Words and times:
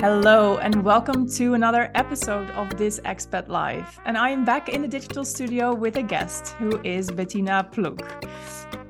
Hello, 0.00 0.58
and 0.58 0.84
welcome 0.84 1.28
to 1.30 1.54
another 1.54 1.90
episode 1.96 2.48
of 2.52 2.76
This 2.76 3.00
Expat 3.00 3.48
Life. 3.48 3.98
And 4.04 4.16
I 4.16 4.30
am 4.30 4.44
back 4.44 4.68
in 4.68 4.80
the 4.80 4.86
digital 4.86 5.24
studio 5.24 5.74
with 5.74 5.96
a 5.96 6.04
guest 6.04 6.50
who 6.50 6.80
is 6.84 7.10
Betina 7.10 7.68
Pflug. 7.72 8.00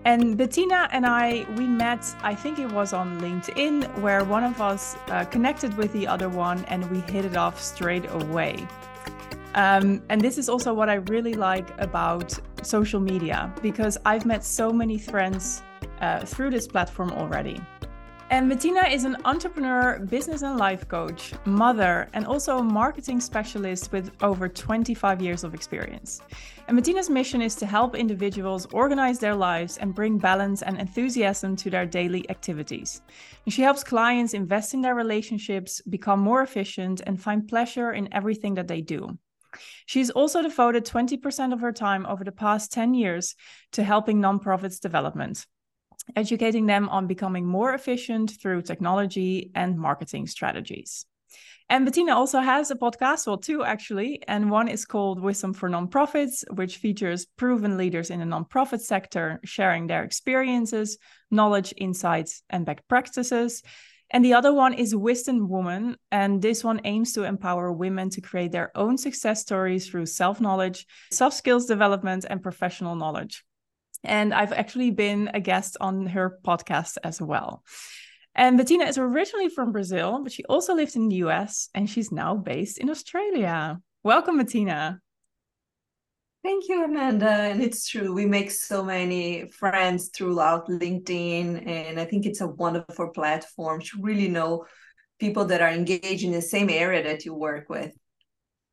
And 0.04 0.36
Betina 0.36 0.86
and 0.92 1.06
I, 1.06 1.46
we 1.56 1.66
met, 1.66 2.04
I 2.20 2.34
think 2.34 2.58
it 2.58 2.70
was 2.70 2.92
on 2.92 3.18
LinkedIn, 3.22 4.02
where 4.02 4.22
one 4.22 4.44
of 4.44 4.60
us 4.60 4.96
uh, 5.06 5.24
connected 5.24 5.74
with 5.78 5.94
the 5.94 6.06
other 6.06 6.28
one 6.28 6.62
and 6.66 6.84
we 6.90 7.00
hit 7.10 7.24
it 7.24 7.38
off 7.38 7.58
straight 7.58 8.04
away. 8.10 8.68
Um, 9.54 10.02
and 10.10 10.20
this 10.20 10.36
is 10.36 10.50
also 10.50 10.74
what 10.74 10.90
I 10.90 10.96
really 10.96 11.32
like 11.32 11.70
about 11.80 12.38
social 12.62 13.00
media 13.00 13.50
because 13.62 13.96
I've 14.04 14.26
met 14.26 14.44
so 14.44 14.74
many 14.74 14.98
friends 14.98 15.62
uh, 16.02 16.26
through 16.26 16.50
this 16.50 16.68
platform 16.68 17.12
already. 17.12 17.62
And 18.30 18.52
Betina 18.52 18.92
is 18.92 19.04
an 19.04 19.16
entrepreneur, 19.24 20.00
business 20.00 20.42
and 20.42 20.58
life 20.58 20.86
coach, 20.86 21.32
mother, 21.46 22.10
and 22.12 22.26
also 22.26 22.58
a 22.58 22.62
marketing 22.62 23.20
specialist 23.20 23.90
with 23.90 24.10
over 24.20 24.50
25 24.50 25.22
years 25.22 25.44
of 25.44 25.54
experience. 25.54 26.20
And 26.66 26.78
Betina's 26.78 27.08
mission 27.08 27.40
is 27.40 27.54
to 27.54 27.64
help 27.64 27.94
individuals 27.94 28.66
organize 28.66 29.18
their 29.18 29.34
lives 29.34 29.78
and 29.78 29.94
bring 29.94 30.18
balance 30.18 30.60
and 30.60 30.78
enthusiasm 30.78 31.56
to 31.56 31.70
their 31.70 31.86
daily 31.86 32.28
activities. 32.28 33.00
And 33.46 33.54
she 33.54 33.62
helps 33.62 33.82
clients 33.82 34.34
invest 34.34 34.74
in 34.74 34.82
their 34.82 34.94
relationships, 34.94 35.80
become 35.88 36.20
more 36.20 36.42
efficient, 36.42 37.00
and 37.06 37.18
find 37.18 37.48
pleasure 37.48 37.92
in 37.92 38.12
everything 38.12 38.52
that 38.56 38.68
they 38.68 38.82
do. 38.82 39.18
She's 39.86 40.10
also 40.10 40.42
devoted 40.42 40.84
20% 40.84 41.54
of 41.54 41.60
her 41.60 41.72
time 41.72 42.04
over 42.04 42.24
the 42.24 42.32
past 42.32 42.72
10 42.72 42.92
years 42.92 43.34
to 43.72 43.82
helping 43.82 44.20
nonprofits 44.20 44.80
development 44.80 45.46
educating 46.16 46.66
them 46.66 46.88
on 46.88 47.06
becoming 47.06 47.46
more 47.46 47.74
efficient 47.74 48.30
through 48.40 48.62
technology 48.62 49.50
and 49.54 49.78
marketing 49.78 50.26
strategies. 50.26 51.06
And 51.70 51.86
Betina 51.86 52.14
also 52.14 52.40
has 52.40 52.70
a 52.70 52.76
podcast, 52.76 53.26
well, 53.26 53.36
two 53.36 53.62
actually, 53.62 54.22
and 54.26 54.50
one 54.50 54.68
is 54.68 54.86
called 54.86 55.20
Wisdom 55.20 55.52
for 55.52 55.68
Nonprofits, 55.68 56.42
which 56.50 56.78
features 56.78 57.26
proven 57.36 57.76
leaders 57.76 58.08
in 58.08 58.20
the 58.20 58.24
nonprofit 58.24 58.80
sector 58.80 59.38
sharing 59.44 59.86
their 59.86 60.02
experiences, 60.02 60.96
knowledge, 61.30 61.74
insights, 61.76 62.42
and 62.48 62.64
best 62.64 62.88
practices. 62.88 63.62
And 64.10 64.24
the 64.24 64.32
other 64.32 64.54
one 64.54 64.72
is 64.72 64.96
Wisdom 64.96 65.50
Woman, 65.50 65.96
and 66.10 66.40
this 66.40 66.64
one 66.64 66.80
aims 66.84 67.12
to 67.12 67.24
empower 67.24 67.70
women 67.70 68.08
to 68.10 68.22
create 68.22 68.52
their 68.52 68.70
own 68.74 68.96
success 68.96 69.42
stories 69.42 69.86
through 69.86 70.06
self 70.06 70.40
knowledge, 70.40 70.86
soft 71.12 71.36
skills 71.36 71.66
development, 71.66 72.24
and 72.30 72.42
professional 72.42 72.96
knowledge. 72.96 73.44
And 74.04 74.32
I've 74.32 74.52
actually 74.52 74.90
been 74.90 75.30
a 75.34 75.40
guest 75.40 75.76
on 75.80 76.06
her 76.06 76.38
podcast 76.44 76.98
as 77.02 77.20
well. 77.20 77.62
And 78.34 78.58
Betina 78.58 78.88
is 78.88 78.98
originally 78.98 79.48
from 79.48 79.72
Brazil, 79.72 80.20
but 80.22 80.32
she 80.32 80.44
also 80.44 80.74
lived 80.74 80.94
in 80.94 81.08
the 81.08 81.16
US 81.16 81.68
and 81.74 81.90
she's 81.90 82.12
now 82.12 82.36
based 82.36 82.78
in 82.78 82.88
Australia. 82.90 83.80
Welcome, 84.04 84.38
Betina. 84.38 84.98
Thank 86.44 86.68
you, 86.68 86.84
Amanda. 86.84 87.28
And 87.28 87.60
it's 87.60 87.88
true, 87.88 88.14
we 88.14 88.24
make 88.24 88.52
so 88.52 88.84
many 88.84 89.48
friends 89.48 90.10
throughout 90.14 90.68
LinkedIn. 90.68 91.66
And 91.66 91.98
I 91.98 92.04
think 92.04 92.26
it's 92.26 92.40
a 92.40 92.46
wonderful 92.46 93.08
platform 93.08 93.80
to 93.82 94.00
really 94.00 94.28
know 94.28 94.64
people 95.18 95.44
that 95.46 95.60
are 95.60 95.70
engaged 95.70 96.24
in 96.24 96.30
the 96.30 96.40
same 96.40 96.70
area 96.70 97.02
that 97.02 97.24
you 97.24 97.34
work 97.34 97.68
with. 97.68 97.92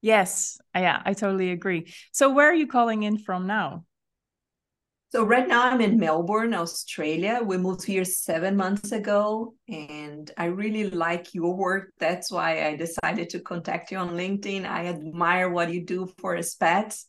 Yes, 0.02 0.60
yeah, 0.76 1.02
I 1.04 1.14
totally 1.14 1.50
agree. 1.50 1.92
So, 2.12 2.30
where 2.32 2.48
are 2.50 2.54
you 2.54 2.68
calling 2.68 3.02
in 3.02 3.18
from 3.18 3.48
now? 3.48 3.86
So 5.16 5.24
right 5.24 5.48
now 5.48 5.64
I'm 5.64 5.80
in 5.80 5.98
Melbourne, 5.98 6.54
Australia. 6.54 7.40
We 7.42 7.56
moved 7.56 7.86
here 7.86 8.04
seven 8.04 8.58
months 8.58 8.92
ago, 8.92 9.54
and 9.70 10.30
I 10.38 10.48
really 10.48 10.90
like 10.90 11.34
your 11.34 11.56
work. 11.56 11.94
That's 12.00 12.30
why 12.30 12.68
I 12.68 12.76
decided 12.76 13.30
to 13.30 13.40
contact 13.40 13.92
you 13.92 13.98
on 13.98 14.10
LinkedIn. 14.10 14.66
I 14.66 14.88
admire 14.88 15.50
what 15.50 15.72
you 15.72 15.86
do 15.86 16.12
for 16.18 16.36
expats, 16.36 17.06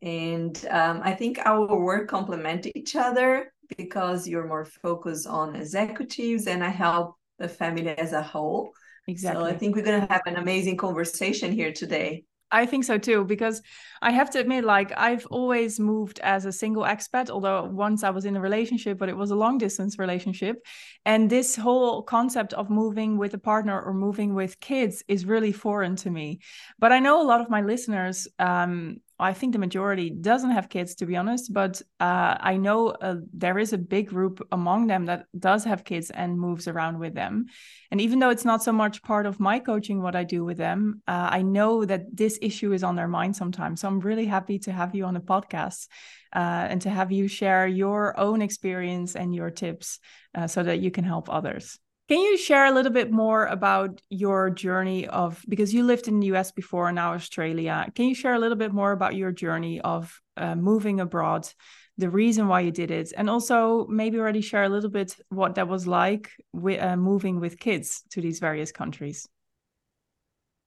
and 0.00 0.56
um, 0.70 1.02
I 1.04 1.12
think 1.12 1.40
our 1.44 1.78
work 1.78 2.08
complement 2.08 2.66
each 2.74 2.96
other 2.96 3.52
because 3.76 4.26
you're 4.26 4.48
more 4.48 4.64
focused 4.64 5.26
on 5.26 5.54
executives, 5.54 6.46
and 6.46 6.64
I 6.64 6.70
help 6.70 7.16
the 7.38 7.48
family 7.48 7.88
as 7.88 8.14
a 8.14 8.22
whole. 8.22 8.70
Exactly. 9.08 9.42
So 9.42 9.46
I 9.46 9.52
think 9.52 9.76
we're 9.76 9.84
going 9.84 10.00
to 10.00 10.10
have 10.10 10.22
an 10.24 10.36
amazing 10.36 10.78
conversation 10.78 11.52
here 11.52 11.74
today. 11.74 12.24
I 12.52 12.66
think 12.66 12.84
so 12.84 12.98
too, 12.98 13.24
because 13.24 13.62
I 14.02 14.10
have 14.10 14.28
to 14.30 14.38
admit, 14.38 14.64
like, 14.64 14.92
I've 14.96 15.26
always 15.26 15.80
moved 15.80 16.20
as 16.20 16.44
a 16.44 16.52
single 16.52 16.82
expat, 16.82 17.30
although 17.30 17.64
once 17.64 18.04
I 18.04 18.10
was 18.10 18.26
in 18.26 18.36
a 18.36 18.40
relationship, 18.40 18.98
but 18.98 19.08
it 19.08 19.16
was 19.16 19.30
a 19.30 19.36
long 19.36 19.56
distance 19.56 19.98
relationship. 19.98 20.64
And 21.06 21.30
this 21.30 21.56
whole 21.56 22.02
concept 22.02 22.52
of 22.52 22.68
moving 22.68 23.16
with 23.16 23.32
a 23.32 23.38
partner 23.38 23.80
or 23.80 23.94
moving 23.94 24.34
with 24.34 24.60
kids 24.60 25.02
is 25.08 25.24
really 25.24 25.52
foreign 25.52 25.96
to 25.96 26.10
me. 26.10 26.40
But 26.78 26.92
I 26.92 26.98
know 26.98 27.22
a 27.22 27.26
lot 27.26 27.40
of 27.40 27.48
my 27.48 27.62
listeners 27.62 28.28
um, 28.38 28.98
I 29.22 29.32
think 29.32 29.52
the 29.52 29.58
majority 29.58 30.10
doesn't 30.10 30.50
have 30.50 30.68
kids, 30.68 30.94
to 30.96 31.06
be 31.06 31.16
honest. 31.16 31.52
But 31.52 31.80
uh, 32.00 32.36
I 32.40 32.56
know 32.56 32.88
uh, 32.88 33.16
there 33.32 33.58
is 33.58 33.72
a 33.72 33.78
big 33.78 34.08
group 34.08 34.46
among 34.52 34.86
them 34.86 35.06
that 35.06 35.26
does 35.38 35.64
have 35.64 35.84
kids 35.84 36.10
and 36.10 36.38
moves 36.38 36.68
around 36.68 36.98
with 36.98 37.14
them. 37.14 37.46
And 37.90 38.00
even 38.00 38.18
though 38.18 38.30
it's 38.30 38.44
not 38.44 38.62
so 38.62 38.72
much 38.72 39.02
part 39.02 39.26
of 39.26 39.40
my 39.40 39.58
coaching, 39.58 40.02
what 40.02 40.16
I 40.16 40.24
do 40.24 40.44
with 40.44 40.56
them, 40.56 41.02
uh, 41.06 41.28
I 41.30 41.42
know 41.42 41.84
that 41.84 42.16
this 42.16 42.38
issue 42.42 42.72
is 42.72 42.82
on 42.82 42.96
their 42.96 43.08
mind 43.08 43.36
sometimes. 43.36 43.80
So 43.80 43.88
I'm 43.88 44.00
really 44.00 44.26
happy 44.26 44.58
to 44.60 44.72
have 44.72 44.94
you 44.94 45.04
on 45.04 45.14
the 45.14 45.20
podcast 45.20 45.88
uh, 46.34 46.66
and 46.70 46.82
to 46.82 46.90
have 46.90 47.12
you 47.12 47.28
share 47.28 47.66
your 47.66 48.18
own 48.18 48.42
experience 48.42 49.16
and 49.16 49.34
your 49.34 49.50
tips 49.50 50.00
uh, 50.34 50.46
so 50.46 50.62
that 50.62 50.80
you 50.80 50.90
can 50.90 51.04
help 51.04 51.28
others. 51.30 51.78
Can 52.08 52.20
you 52.20 52.36
share 52.36 52.66
a 52.66 52.72
little 52.72 52.92
bit 52.92 53.10
more 53.10 53.46
about 53.46 54.00
your 54.10 54.50
journey 54.50 55.06
of 55.06 55.42
because 55.48 55.72
you 55.72 55.84
lived 55.84 56.08
in 56.08 56.20
the 56.20 56.26
US 56.26 56.50
before 56.52 56.88
and 56.88 56.96
now 56.96 57.14
Australia? 57.14 57.86
Can 57.94 58.06
you 58.06 58.14
share 58.14 58.34
a 58.34 58.38
little 58.38 58.56
bit 58.58 58.72
more 58.72 58.92
about 58.92 59.14
your 59.14 59.32
journey 59.32 59.80
of 59.80 60.20
uh, 60.36 60.54
moving 60.54 61.00
abroad, 61.00 61.48
the 61.96 62.10
reason 62.10 62.48
why 62.48 62.60
you 62.60 62.70
did 62.70 62.90
it, 62.90 63.12
and 63.16 63.30
also 63.30 63.86
maybe 63.86 64.18
already 64.18 64.40
share 64.40 64.64
a 64.64 64.68
little 64.68 64.90
bit 64.90 65.16
what 65.28 65.54
that 65.54 65.68
was 65.68 65.86
like 65.86 66.30
with 66.52 66.82
uh, 66.82 66.96
moving 66.96 67.40
with 67.40 67.58
kids 67.58 68.02
to 68.10 68.20
these 68.20 68.40
various 68.40 68.72
countries? 68.72 69.28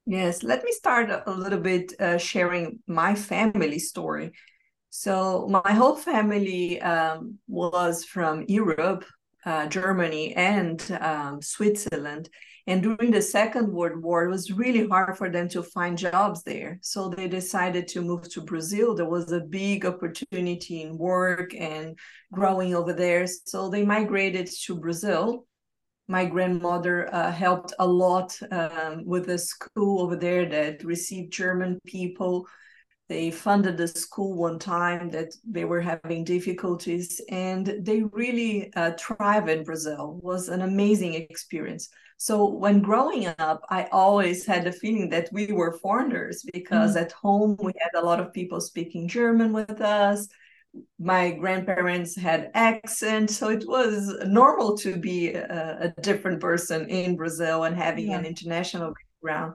Yes, 0.07 0.43
let 0.43 0.63
me 0.63 0.71
start 0.71 1.09
a 1.25 1.31
little 1.31 1.59
bit 1.59 1.99
uh, 1.99 2.17
sharing 2.17 2.79
my 2.87 3.15
family 3.15 3.79
story. 3.79 4.31
So 4.89 5.47
my 5.49 5.73
whole 5.73 5.95
family 5.95 6.79
um, 6.81 7.39
was 7.47 8.05
from 8.05 8.45
Europe 8.47 9.03
uh, 9.45 9.67
Germany 9.67 10.33
and 10.35 10.81
um, 11.01 11.41
Switzerland. 11.41 12.29
And 12.67 12.81
during 12.81 13.11
the 13.11 13.21
Second 13.21 13.71
World 13.71 14.01
War, 14.01 14.25
it 14.25 14.31
was 14.31 14.51
really 14.51 14.87
hard 14.87 15.17
for 15.17 15.29
them 15.29 15.47
to 15.49 15.61
find 15.61 15.97
jobs 15.97 16.41
there. 16.41 16.79
So 16.81 17.09
they 17.09 17.27
decided 17.27 17.87
to 17.89 18.01
move 18.01 18.27
to 18.29 18.41
Brazil. 18.41 18.95
There 18.95 19.09
was 19.09 19.31
a 19.31 19.41
big 19.41 19.85
opportunity 19.85 20.81
in 20.81 20.97
work 20.97 21.53
and 21.53 21.97
growing 22.33 22.73
over 22.73 22.91
there. 22.91 23.27
So 23.27 23.69
they 23.69 23.85
migrated 23.85 24.49
to 24.63 24.79
Brazil. 24.79 25.45
My 26.07 26.25
grandmother 26.25 27.13
uh, 27.13 27.31
helped 27.31 27.73
a 27.77 27.85
lot 27.85 28.37
um, 28.51 29.05
with 29.05 29.29
a 29.29 29.37
school 29.37 30.01
over 30.01 30.15
there 30.15 30.47
that 30.49 30.83
received 30.83 31.33
German 31.33 31.79
people 31.85 32.47
they 33.07 33.29
funded 33.29 33.77
the 33.77 33.87
school 33.87 34.33
one 34.33 34.57
time 34.57 35.09
that 35.11 35.35
they 35.45 35.65
were 35.65 35.81
having 35.81 36.23
difficulties 36.23 37.21
and 37.29 37.67
they 37.81 38.01
really 38.03 38.73
uh, 38.75 38.91
thrive 38.97 39.47
in 39.47 39.63
brazil 39.63 40.17
it 40.17 40.23
was 40.23 40.49
an 40.49 40.61
amazing 40.61 41.13
experience 41.13 41.89
so 42.17 42.47
when 42.47 42.81
growing 42.81 43.27
up 43.39 43.61
i 43.69 43.87
always 43.91 44.45
had 44.45 44.63
the 44.63 44.71
feeling 44.71 45.09
that 45.09 45.29
we 45.31 45.51
were 45.51 45.79
foreigners 45.79 46.43
because 46.53 46.95
mm. 46.95 47.01
at 47.01 47.11
home 47.11 47.55
we 47.59 47.71
had 47.79 47.99
a 47.99 48.05
lot 48.05 48.19
of 48.19 48.33
people 48.33 48.59
speaking 48.59 49.07
german 49.07 49.53
with 49.53 49.81
us 49.81 50.27
my 50.99 51.31
grandparents 51.31 52.15
had 52.15 52.51
accents 52.53 53.37
so 53.37 53.49
it 53.49 53.63
was 53.67 54.13
normal 54.25 54.75
to 54.75 54.97
be 54.97 55.33
a, 55.33 55.93
a 55.95 56.01
different 56.01 56.39
person 56.41 56.87
in 56.89 57.15
brazil 57.15 57.63
and 57.63 57.77
having 57.77 58.09
yeah. 58.09 58.17
an 58.17 58.25
international 58.25 58.93
background 59.21 59.53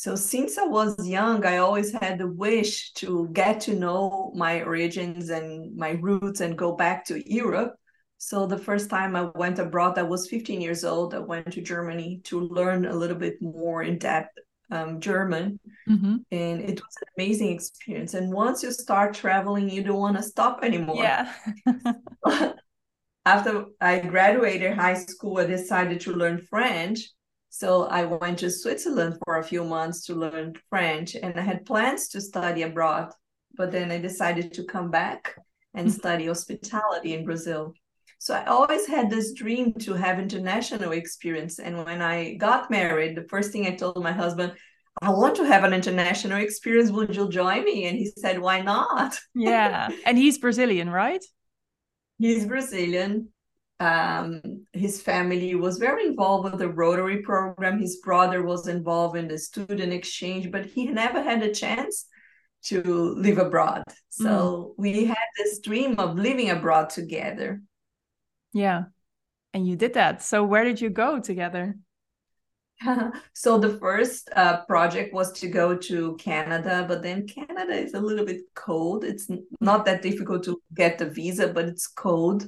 so 0.00 0.16
since 0.16 0.56
I 0.56 0.64
was 0.64 1.06
young, 1.06 1.44
I 1.44 1.58
always 1.58 1.92
had 1.92 2.16
the 2.16 2.26
wish 2.26 2.94
to 2.94 3.28
get 3.34 3.60
to 3.60 3.74
know 3.74 4.32
my 4.34 4.62
origins 4.62 5.28
and 5.28 5.76
my 5.76 5.90
roots 5.90 6.40
and 6.40 6.56
go 6.56 6.74
back 6.74 7.04
to 7.08 7.20
Europe. 7.30 7.74
So 8.16 8.46
the 8.46 8.56
first 8.56 8.88
time 8.88 9.14
I 9.14 9.24
went 9.34 9.58
abroad, 9.58 9.98
I 9.98 10.04
was 10.04 10.30
15 10.30 10.58
years 10.62 10.86
old. 10.86 11.12
I 11.12 11.18
went 11.18 11.52
to 11.52 11.60
Germany 11.60 12.22
to 12.24 12.40
learn 12.40 12.86
a 12.86 12.94
little 12.94 13.18
bit 13.18 13.42
more 13.42 13.82
in 13.82 13.98
depth 13.98 14.30
um, 14.70 15.00
German, 15.00 15.60
mm-hmm. 15.86 16.16
and 16.32 16.60
it 16.62 16.80
was 16.80 16.96
an 17.02 17.08
amazing 17.18 17.52
experience. 17.52 18.14
And 18.14 18.32
once 18.32 18.62
you 18.62 18.72
start 18.72 19.12
traveling, 19.12 19.68
you 19.68 19.82
don't 19.82 19.98
want 19.98 20.16
to 20.16 20.22
stop 20.22 20.64
anymore. 20.64 20.96
Yeah. 20.96 21.30
After 23.26 23.66
I 23.82 23.98
graduated 23.98 24.78
high 24.78 24.94
school, 24.94 25.36
I 25.36 25.44
decided 25.44 26.00
to 26.00 26.14
learn 26.14 26.38
French 26.38 27.00
so 27.50 27.86
I 27.86 28.04
went 28.04 28.38
to 28.38 28.50
Switzerland 28.50 29.18
for 29.24 29.38
a 29.38 29.44
few 29.44 29.64
months 29.64 30.06
to 30.06 30.14
learn 30.14 30.54
French, 30.70 31.16
and 31.16 31.38
I 31.38 31.42
had 31.42 31.66
plans 31.66 32.08
to 32.10 32.20
study 32.20 32.62
abroad, 32.62 33.12
but 33.56 33.72
then 33.72 33.90
I 33.90 33.98
decided 33.98 34.54
to 34.54 34.64
come 34.64 34.90
back 34.90 35.34
and 35.74 35.88
mm-hmm. 35.88 35.98
study 35.98 36.26
hospitality 36.26 37.14
in 37.14 37.24
Brazil. 37.24 37.74
So 38.18 38.34
I 38.34 38.44
always 38.44 38.86
had 38.86 39.10
this 39.10 39.32
dream 39.32 39.72
to 39.80 39.94
have 39.94 40.20
international 40.20 40.92
experience. 40.92 41.58
And 41.58 41.84
when 41.84 42.00
I 42.00 42.34
got 42.34 42.70
married, 42.70 43.16
the 43.16 43.26
first 43.28 43.50
thing 43.50 43.66
I 43.66 43.74
told 43.74 44.02
my 44.02 44.12
husband, 44.12 44.52
I 45.02 45.10
want 45.10 45.34
to 45.36 45.44
have 45.44 45.64
an 45.64 45.72
international 45.72 46.38
experience. 46.38 46.90
Would 46.90 47.16
you 47.16 47.28
join 47.30 47.64
me? 47.64 47.86
And 47.86 47.98
he 47.98 48.12
said, 48.16 48.38
Why 48.38 48.60
not? 48.60 49.18
Yeah. 49.34 49.88
And 50.04 50.18
he's 50.18 50.38
Brazilian, 50.38 50.88
right? 50.90 51.24
He's 52.18 52.44
Brazilian. 52.44 53.30
Um, 53.80 54.42
his 54.74 55.00
family 55.00 55.54
was 55.54 55.78
very 55.78 56.06
involved 56.06 56.44
with 56.44 56.58
the 56.58 56.68
Rotary 56.68 57.22
program. 57.22 57.80
His 57.80 57.96
brother 58.04 58.42
was 58.42 58.68
involved 58.68 59.16
in 59.16 59.26
the 59.26 59.38
student 59.38 59.92
exchange, 59.92 60.50
but 60.52 60.66
he 60.66 60.86
never 60.86 61.22
had 61.22 61.42
a 61.42 61.52
chance 61.52 62.06
to 62.64 62.82
live 63.16 63.38
abroad. 63.38 63.82
So 64.10 64.28
mm. 64.28 64.74
we 64.76 65.06
had 65.06 65.16
this 65.38 65.60
dream 65.60 65.98
of 65.98 66.16
living 66.16 66.50
abroad 66.50 66.90
together. 66.90 67.62
Yeah. 68.52 68.84
And 69.54 69.66
you 69.66 69.76
did 69.76 69.94
that. 69.94 70.22
So 70.22 70.44
where 70.44 70.64
did 70.64 70.80
you 70.80 70.90
go 70.90 71.18
together? 71.18 71.76
so 73.34 73.58
the 73.58 73.78
first 73.78 74.30
uh, 74.36 74.64
project 74.64 75.12
was 75.12 75.32
to 75.32 75.48
go 75.48 75.76
to 75.76 76.16
Canada, 76.16 76.84
but 76.86 77.02
then 77.02 77.26
Canada 77.26 77.72
is 77.72 77.94
a 77.94 78.00
little 78.00 78.24
bit 78.24 78.42
cold. 78.54 79.04
It's 79.04 79.28
not 79.60 79.84
that 79.86 80.02
difficult 80.02 80.44
to 80.44 80.60
get 80.74 80.98
the 80.98 81.06
visa, 81.06 81.48
but 81.48 81.66
it's 81.66 81.86
cold. 81.86 82.46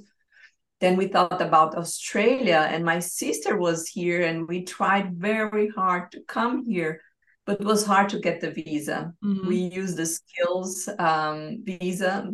Then 0.82 0.96
we 0.96 1.06
thought 1.06 1.40
about 1.40 1.76
Australia, 1.76 2.67
and 2.69 2.84
my 2.84 2.99
sister 2.99 3.56
was 3.56 3.87
here, 3.87 4.23
and 4.23 4.49
we 4.49 4.64
tried 4.64 5.14
very 5.14 5.69
hard 5.69 6.11
to 6.11 6.20
come 6.26 6.67
here, 6.67 7.00
but 7.46 7.61
it 7.61 7.64
was 7.64 7.87
hard 7.87 8.08
to 8.08 8.19
get 8.19 8.40
the 8.40 8.50
visa. 8.50 9.14
Mm-hmm. 9.25 9.46
We 9.46 9.58
used 9.58 9.96
the 9.96 10.06
skills 10.06 10.88
um, 10.99 11.62
visa, 11.62 12.29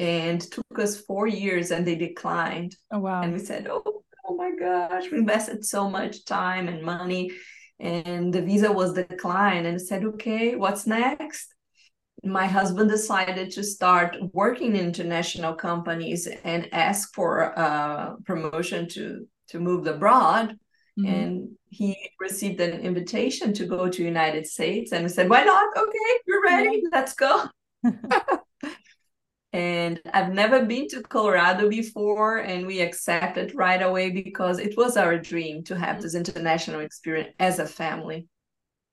and 0.00 0.40
took 0.40 0.76
us 0.76 1.02
four 1.02 1.28
years, 1.28 1.70
and 1.70 1.86
they 1.86 1.94
declined. 1.94 2.74
Oh 2.90 2.98
wow! 2.98 3.22
And 3.22 3.32
we 3.32 3.38
said, 3.38 3.68
"Oh, 3.70 4.02
oh 4.26 4.34
my 4.34 4.50
gosh, 4.58 5.12
we 5.12 5.18
invested 5.18 5.64
so 5.64 5.88
much 5.88 6.24
time 6.24 6.66
and 6.66 6.82
money." 6.82 7.30
And 7.78 8.34
the 8.34 8.42
visa 8.42 8.72
was 8.72 8.94
declined, 8.94 9.68
and 9.68 9.76
I 9.76 9.78
said, 9.78 10.02
"Okay, 10.04 10.56
what's 10.56 10.84
next?" 10.84 11.54
My 12.24 12.46
husband 12.46 12.88
decided 12.88 13.50
to 13.50 13.64
start 13.64 14.16
working 14.32 14.76
in 14.76 14.86
international 14.86 15.54
companies 15.54 16.28
and 16.44 16.68
ask 16.72 17.12
for 17.14 17.40
a 17.40 18.16
promotion 18.24 18.88
to 18.90 19.26
to 19.48 19.60
move 19.60 19.86
abroad. 19.86 20.56
Mm-hmm. 21.00 21.14
and 21.14 21.48
he 21.70 21.96
received 22.20 22.60
an 22.60 22.78
invitation 22.80 23.54
to 23.54 23.64
go 23.64 23.88
to 23.88 24.02
united 24.02 24.46
states 24.46 24.92
and 24.92 25.10
said 25.10 25.26
why 25.30 25.42
not? 25.42 25.74
Okay 25.74 26.10
you're 26.26 26.42
ready. 26.42 26.82
Let's 26.92 27.14
go. 27.14 27.46
And 29.54 30.00
i've 30.14 30.32
never 30.32 30.64
been 30.64 30.88
to 30.88 31.02
colorado 31.02 31.68
before 31.68 32.38
and 32.38 32.66
we 32.66 32.80
accepted 32.80 33.54
right 33.54 33.82
away 33.82 34.08
because 34.10 34.58
it 34.58 34.76
was 34.78 34.96
our 34.96 35.18
dream 35.18 35.62
to 35.64 35.78
have 35.78 35.96
mm-hmm. 35.96 36.02
this 36.02 36.14
international 36.14 36.80
experience 36.80 37.34
as 37.38 37.58
a 37.58 37.66
family. 37.66 38.28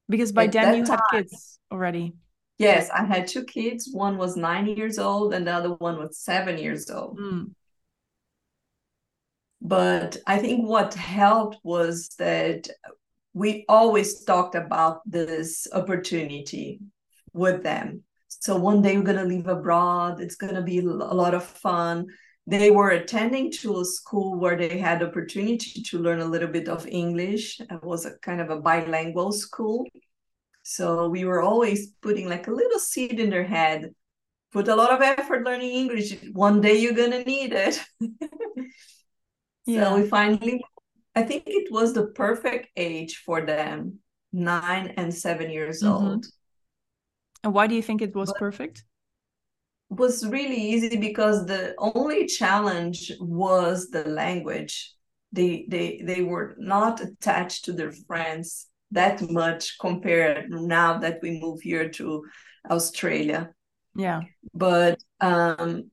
Because 0.09 0.31
by 0.31 0.45
At 0.45 0.51
then 0.53 0.75
you 0.75 0.85
time, 0.85 0.99
had 1.11 1.21
kids 1.21 1.59
already 1.71 2.13
Yes, 2.59 2.89
I 2.89 3.05
had 3.05 3.27
two 3.27 3.45
kids. 3.45 3.89
One 3.91 4.17
was 4.17 4.35
nine 4.35 4.67
years 4.67 4.99
old, 4.99 5.33
and 5.33 5.47
the 5.47 5.53
other 5.53 5.73
one 5.75 5.97
was 5.97 6.19
seven 6.19 6.57
years 6.57 6.89
old. 6.91 7.17
Mm. 7.17 7.51
But 9.61 10.17
I 10.27 10.37
think 10.39 10.67
what 10.67 10.93
helped 10.93 11.57
was 11.63 12.09
that 12.19 12.69
we 13.33 13.65
always 13.69 14.23
talked 14.25 14.55
about 14.55 15.01
this 15.09 15.67
opportunity 15.73 16.81
with 17.31 17.63
them. 17.63 18.03
So 18.27 18.57
one 18.57 18.81
day 18.81 18.97
we're 18.97 19.03
going 19.03 19.17
to 19.17 19.23
leave 19.23 19.47
abroad. 19.47 20.19
It's 20.19 20.35
going 20.35 20.55
to 20.55 20.61
be 20.61 20.79
a 20.79 20.83
lot 20.83 21.33
of 21.33 21.45
fun. 21.45 22.07
They 22.45 22.71
were 22.71 22.89
attending 22.89 23.51
to 23.61 23.79
a 23.79 23.85
school 23.85 24.37
where 24.37 24.57
they 24.57 24.79
had 24.79 25.03
opportunity 25.03 25.81
to 25.83 25.99
learn 25.99 26.19
a 26.19 26.25
little 26.25 26.47
bit 26.49 26.67
of 26.67 26.87
English. 26.87 27.59
It 27.59 27.83
was 27.83 28.05
a 28.05 28.17
kind 28.17 28.41
of 28.41 28.49
a 28.49 28.59
bilingual 28.59 29.31
school. 29.31 29.85
So 30.69 31.09
we 31.09 31.25
were 31.25 31.41
always 31.41 31.93
putting 31.99 32.29
like 32.29 32.47
a 32.47 32.51
little 32.51 32.77
seed 32.77 33.19
in 33.19 33.31
their 33.31 33.43
head. 33.43 33.89
Put 34.51 34.67
a 34.67 34.75
lot 34.75 34.91
of 34.91 35.01
effort 35.01 35.43
learning 35.43 35.71
English. 35.71 36.15
One 36.31 36.61
day 36.61 36.77
you're 36.77 36.93
gonna 36.93 37.23
need 37.23 37.53
it. 37.53 37.83
yeah. 39.65 39.85
So 39.85 39.95
we 39.95 40.07
finally, 40.07 40.63
I 41.15 41.23
think 41.23 41.45
it 41.47 41.71
was 41.71 41.93
the 41.93 42.05
perfect 42.09 42.67
age 42.75 43.23
for 43.25 43.41
them, 43.41 43.97
nine 44.31 44.93
and 44.95 45.11
seven 45.11 45.49
years 45.49 45.81
mm-hmm. 45.81 46.05
old. 46.05 46.25
And 47.43 47.51
why 47.51 47.65
do 47.65 47.73
you 47.73 47.81
think 47.81 48.03
it 48.03 48.15
was 48.15 48.31
but 48.31 48.37
perfect? 48.37 48.83
was 49.89 50.23
really 50.27 50.61
easy 50.73 50.97
because 50.97 51.47
the 51.47 51.73
only 51.79 52.27
challenge 52.27 53.11
was 53.19 53.89
the 53.89 54.03
language. 54.03 54.93
They 55.31 55.65
they 55.67 56.03
they 56.05 56.21
were 56.21 56.55
not 56.59 57.01
attached 57.01 57.65
to 57.65 57.73
their 57.73 57.91
friends 57.91 58.67
that 58.91 59.21
much 59.29 59.77
compared 59.79 60.49
now 60.49 60.97
that 60.99 61.19
we 61.21 61.39
move 61.39 61.61
here 61.61 61.89
to 61.89 62.23
Australia. 62.69 63.49
Yeah. 63.95 64.21
But 64.53 64.99
um, 65.19 65.91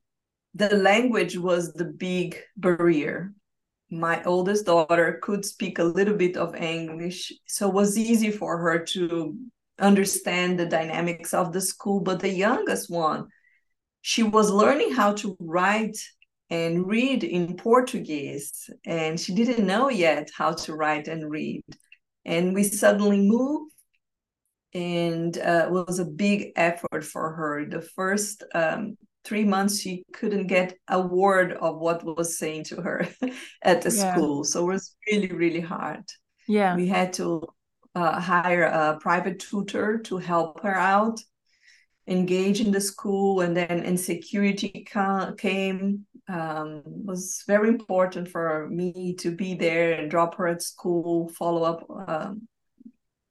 the 0.55 0.77
language 0.77 1.37
was 1.37 1.73
the 1.73 1.85
big 1.85 2.39
barrier. 2.57 3.33
My 3.91 4.23
oldest 4.25 4.67
daughter 4.67 5.21
could 5.23 5.45
speak 5.45 5.79
a 5.79 5.85
little 5.85 6.17
bit 6.17 6.37
of 6.37 6.57
English, 6.57 7.33
so 7.47 7.69
it 7.69 7.75
was 7.75 7.99
easy 7.99 8.31
for 8.31 8.59
her 8.59 8.81
to 8.87 9.37
understand 9.79 10.59
the 10.59 10.67
dynamics 10.67 11.35
of 11.35 11.53
the 11.53 11.61
school. 11.61 12.01
But 12.01 12.21
the 12.21 12.31
youngest 12.31 12.91
one, 12.91 13.29
she 14.01 14.23
was 14.23 14.51
learning 14.51 14.93
how 14.93 15.13
to 15.15 15.37
write 15.39 15.99
and 16.51 16.87
read 16.87 17.25
in 17.25 17.57
Portuguese, 17.57 18.71
and 18.85 19.19
she 19.19 19.35
didn't 19.35 19.67
know 19.67 19.89
yet 19.89 20.31
how 20.37 20.53
to 20.53 20.75
write 20.75 21.09
and 21.09 21.31
read 21.31 21.65
and 22.27 22.55
we 22.55 22.65
suddenly 22.65 23.21
moved 23.21 23.73
and 24.75 25.39
uh, 25.39 25.65
it 25.67 25.71
was 25.71 25.99
a 26.01 26.05
big 26.05 26.53
effort 26.57 27.03
for 27.03 27.33
her. 27.33 27.65
The 27.65 27.81
first 27.81 28.45
um, 28.55 28.99
three 29.25 29.45
months 29.45 29.81
she 29.81 30.05
couldn't 30.13 30.49
get 30.49 30.77
a 30.89 31.01
word 31.01 31.53
of 31.53 31.79
what 31.79 32.05
was 32.05 32.39
saying 32.39 32.65
to 32.65 32.83
her 32.83 33.09
at 33.63 33.81
the 33.81 33.91
yeah. 33.91 34.13
school. 34.13 34.45
So 34.45 34.65
it 34.65 34.75
was 34.75 34.95
really 35.11 35.33
really 35.33 35.61
hard. 35.61 36.05
Yeah. 36.47 36.77
We 36.77 36.89
had 36.89 37.15
to 37.15 37.47
uh, 37.95 38.21
hire 38.21 38.65
a 38.65 38.99
private 39.01 39.39
tutor 39.39 39.99
to 40.01 40.19
help 40.19 40.63
her 40.63 40.75
out 40.75 41.19
engage 42.09 42.61
in 42.61 42.71
the 42.71 42.81
school 42.81 43.41
and 43.41 43.57
then 43.57 43.83
insecurity 43.85 44.87
ca- 44.91 45.33
came 45.33 46.07
um, 46.29 46.83
was 46.85 47.45
very 47.47 47.69
important 47.69 48.29
for 48.29 48.69
me 48.69 49.15
to 49.21 49.31
be 49.31 49.55
there 49.55 49.93
and 49.93 50.11
drop 50.11 50.37
her 50.37 50.49
at 50.49 50.63
school, 50.63 51.29
follow 51.29 51.63
up 51.63 51.87
um, 52.09 52.49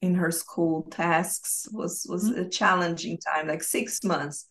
in 0.01 0.15
her 0.15 0.31
school 0.31 0.83
tasks 0.91 1.67
was 1.71 2.05
was 2.07 2.29
mm-hmm. 2.29 2.41
a 2.41 2.49
challenging 2.49 3.17
time, 3.17 3.47
like 3.47 3.63
six 3.63 4.03
months. 4.03 4.47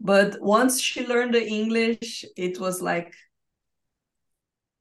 But 0.00 0.40
once 0.40 0.80
she 0.80 1.06
learned 1.06 1.34
the 1.34 1.46
English, 1.46 2.24
it 2.36 2.58
was 2.58 2.82
like 2.82 3.14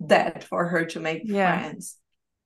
that 0.01 0.43
for 0.43 0.67
her 0.67 0.85
to 0.85 0.99
make 0.99 1.21
yeah. 1.25 1.59
friends. 1.59 1.97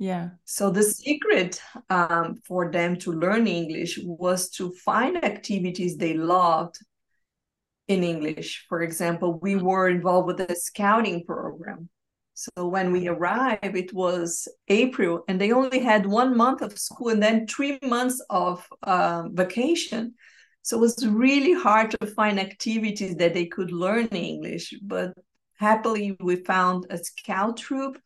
Yeah. 0.03 0.31
So 0.43 0.69
the 0.69 0.83
secret 0.83 1.61
um, 1.89 2.35
for 2.45 2.69
them 2.69 2.97
to 2.97 3.13
learn 3.13 3.47
English 3.47 3.97
was 4.03 4.49
to 4.57 4.73
find 4.73 5.23
activities 5.23 5.95
they 5.95 6.13
loved 6.13 6.77
in 7.87 8.03
English. 8.03 8.65
For 8.67 8.81
example, 8.81 9.39
we 9.41 9.55
were 9.55 9.87
involved 9.87 10.27
with 10.27 10.45
the 10.45 10.55
scouting 10.57 11.23
program. 11.23 11.87
So 12.33 12.67
when 12.67 12.91
we 12.91 13.07
arrived, 13.07 13.77
it 13.77 13.93
was 13.93 14.45
April, 14.67 15.23
and 15.29 15.39
they 15.39 15.53
only 15.53 15.79
had 15.79 16.05
one 16.05 16.35
month 16.35 16.61
of 16.61 16.77
school 16.77 17.07
and 17.07 17.23
then 17.23 17.47
three 17.47 17.79
months 17.81 18.21
of 18.29 18.67
uh, 18.83 19.29
vacation. 19.31 20.15
So 20.63 20.75
it 20.79 20.81
was 20.81 21.07
really 21.07 21.53
hard 21.53 21.91
to 21.91 22.07
find 22.07 22.41
activities 22.41 23.15
that 23.15 23.33
they 23.33 23.45
could 23.45 23.71
learn 23.71 24.07
English. 24.07 24.73
But 24.81 25.13
happily, 25.57 26.17
we 26.19 26.43
found 26.43 26.87
a 26.89 26.97
scout 26.97 27.55
troop 27.55 27.97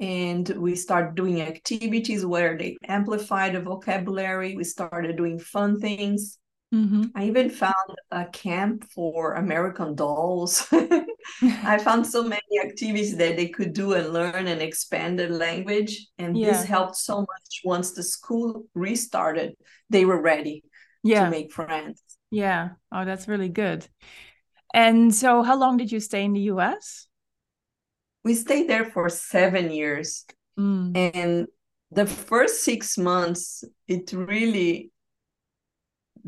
and 0.00 0.48
we 0.48 0.74
started 0.74 1.14
doing 1.14 1.42
activities 1.42 2.24
where 2.24 2.56
they 2.56 2.76
amplify 2.88 3.50
the 3.50 3.60
vocabulary. 3.60 4.56
We 4.56 4.64
started 4.64 5.16
doing 5.16 5.38
fun 5.38 5.78
things. 5.78 6.38
Mm-hmm. 6.74 7.06
I 7.14 7.24
even 7.24 7.50
found 7.50 7.74
a 8.10 8.24
camp 8.26 8.84
for 8.94 9.34
American 9.34 9.94
dolls. 9.94 10.66
I 11.42 11.78
found 11.84 12.06
so 12.06 12.22
many 12.22 12.60
activities 12.62 13.16
that 13.16 13.36
they 13.36 13.48
could 13.48 13.72
do 13.72 13.92
and 13.92 14.12
learn 14.12 14.46
and 14.46 14.62
expand 14.62 15.18
their 15.18 15.28
language. 15.28 16.06
And 16.18 16.36
yeah. 16.36 16.52
this 16.52 16.64
helped 16.64 16.96
so 16.96 17.20
much 17.20 17.60
once 17.64 17.92
the 17.92 18.02
school 18.02 18.66
restarted, 18.74 19.54
they 19.90 20.04
were 20.04 20.22
ready 20.22 20.62
yeah. 21.02 21.24
to 21.24 21.30
make 21.30 21.52
friends. 21.52 22.02
Yeah. 22.30 22.70
Oh, 22.92 23.04
that's 23.04 23.28
really 23.28 23.48
good. 23.48 23.86
And 24.72 25.14
so, 25.14 25.42
how 25.42 25.58
long 25.58 25.76
did 25.76 25.90
you 25.90 26.00
stay 26.00 26.24
in 26.24 26.32
the 26.32 26.52
US? 26.52 27.08
We 28.24 28.34
stayed 28.34 28.68
there 28.68 28.84
for 28.84 29.08
seven 29.08 29.70
years. 29.70 30.26
Mm. 30.58 31.10
And 31.14 31.46
the 31.90 32.06
first 32.06 32.62
six 32.62 32.98
months, 32.98 33.64
it 33.88 34.12
really 34.12 34.90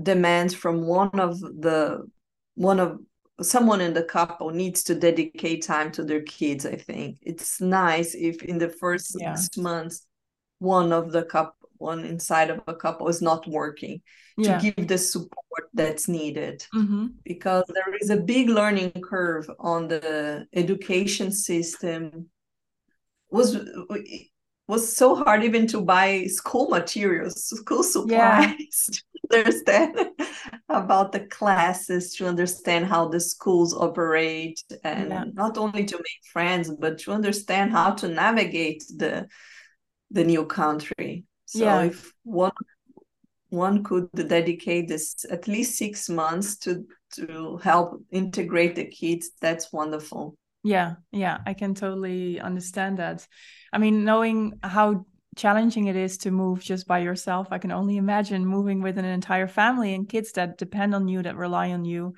demands 0.01 0.55
from 0.55 0.87
one 0.87 1.21
of 1.21 1.39
the 1.41 2.09
one 2.55 2.81
of 2.81 2.99
someone 3.41 3.81
in 3.81 3.93
the 3.93 4.03
couple 4.03 4.51
needs 4.51 4.83
to 4.85 4.95
dedicate 4.95 5.63
time 5.63 5.91
to 5.91 6.05
their 6.05 6.23
kids 6.23 6.65
i 6.65 6.77
think 6.77 7.19
it's 7.23 7.61
nice 7.61 8.15
if 8.15 8.43
in 8.43 8.59
the 8.59 8.69
first 8.69 9.17
yeah. 9.19 9.35
six 9.35 9.57
months 9.57 10.07
one 10.59 10.93
of 10.93 11.13
the 11.13 11.25
couple 11.25 11.62
one 11.83 12.05
inside 12.05 12.51
of 12.51 12.61
a 12.67 12.75
couple 12.75 13.09
is 13.09 13.21
not 13.21 13.47
working 13.47 14.01
yeah. 14.37 14.59
to 14.59 14.73
give 14.73 14.89
the 14.89 14.99
support 14.99 15.69
that's 15.75 16.09
needed 16.09 16.65
mm-hmm. 16.75 17.07
because 17.25 17.65
there 17.75 17.95
is 18.01 18.11
a 18.11 18.17
big 18.17 18.49
learning 18.49 18.93
curve 19.03 19.51
on 19.59 19.89
the 19.89 20.47
education 20.55 21.33
system 21.33 22.29
was 23.31 23.59
was 24.69 24.97
so 24.97 25.17
hard 25.17 25.43
even 25.43 25.67
to 25.67 25.81
buy 25.81 26.25
school 26.27 26.69
materials 26.69 27.45
school 27.49 27.83
supplies 27.83 28.89
yeah. 28.89 28.99
to 29.31 29.39
understand 29.39 29.99
about 30.69 31.13
the 31.13 31.21
classes 31.21 32.15
to 32.15 32.27
understand 32.27 32.87
how 32.87 33.09
the 33.09 33.21
schools 33.21 33.75
operate 33.75 34.63
and 34.85 35.11
yeah. 35.11 35.25
not 35.33 35.59
only 35.59 35.85
to 35.85 35.97
make 35.97 36.23
friends 36.33 36.71
but 36.71 36.99
to 36.99 37.13
understand 37.13 37.73
how 37.73 37.91
to 37.91 38.09
navigate 38.09 38.83
the 38.97 39.27
the 40.11 40.25
new 40.25 40.45
country 40.45 41.25
so 41.53 41.65
yeah. 41.65 41.83
if 41.83 42.15
one 42.25 42.53
one 43.51 43.85
could 43.85 44.09
dedicate 44.13 44.89
this 44.89 45.27
at 45.31 45.47
least 45.47 45.77
six 45.77 46.09
months 46.09 46.57
to 46.57 46.87
to 47.17 47.59
help 47.59 48.03
integrate 48.11 48.75
the 48.75 48.87
kids, 48.87 49.33
that's 49.39 49.71
wonderful. 49.71 50.35
Yeah, 50.65 50.95
yeah, 51.11 51.39
I 51.47 51.53
can 51.53 51.75
totally 51.75 52.41
understand 52.41 52.99
that. 52.99 53.27
I 53.71 53.77
mean, 53.77 54.05
knowing 54.05 54.59
how 54.63 55.05
challenging 55.37 55.89
it 55.89 55.97
is 55.97 56.17
to 56.19 56.31
move 56.31 56.61
just 56.61 56.87
by 56.87 57.01
yourself, 57.01 57.49
I 57.51 57.59
can 57.59 57.71
only 57.71 57.99
imagine 57.99 58.47
moving 58.47 58.81
with 58.81 58.97
an 58.97 59.05
entire 59.05 59.49
family 59.49 59.93
and 59.93 60.09
kids 60.09 60.33
that 60.33 60.57
depend 60.57 60.95
on 60.95 61.07
you, 61.07 61.23
that 61.23 61.37
rely 61.37 61.73
on 61.73 61.85
you, 61.85 62.15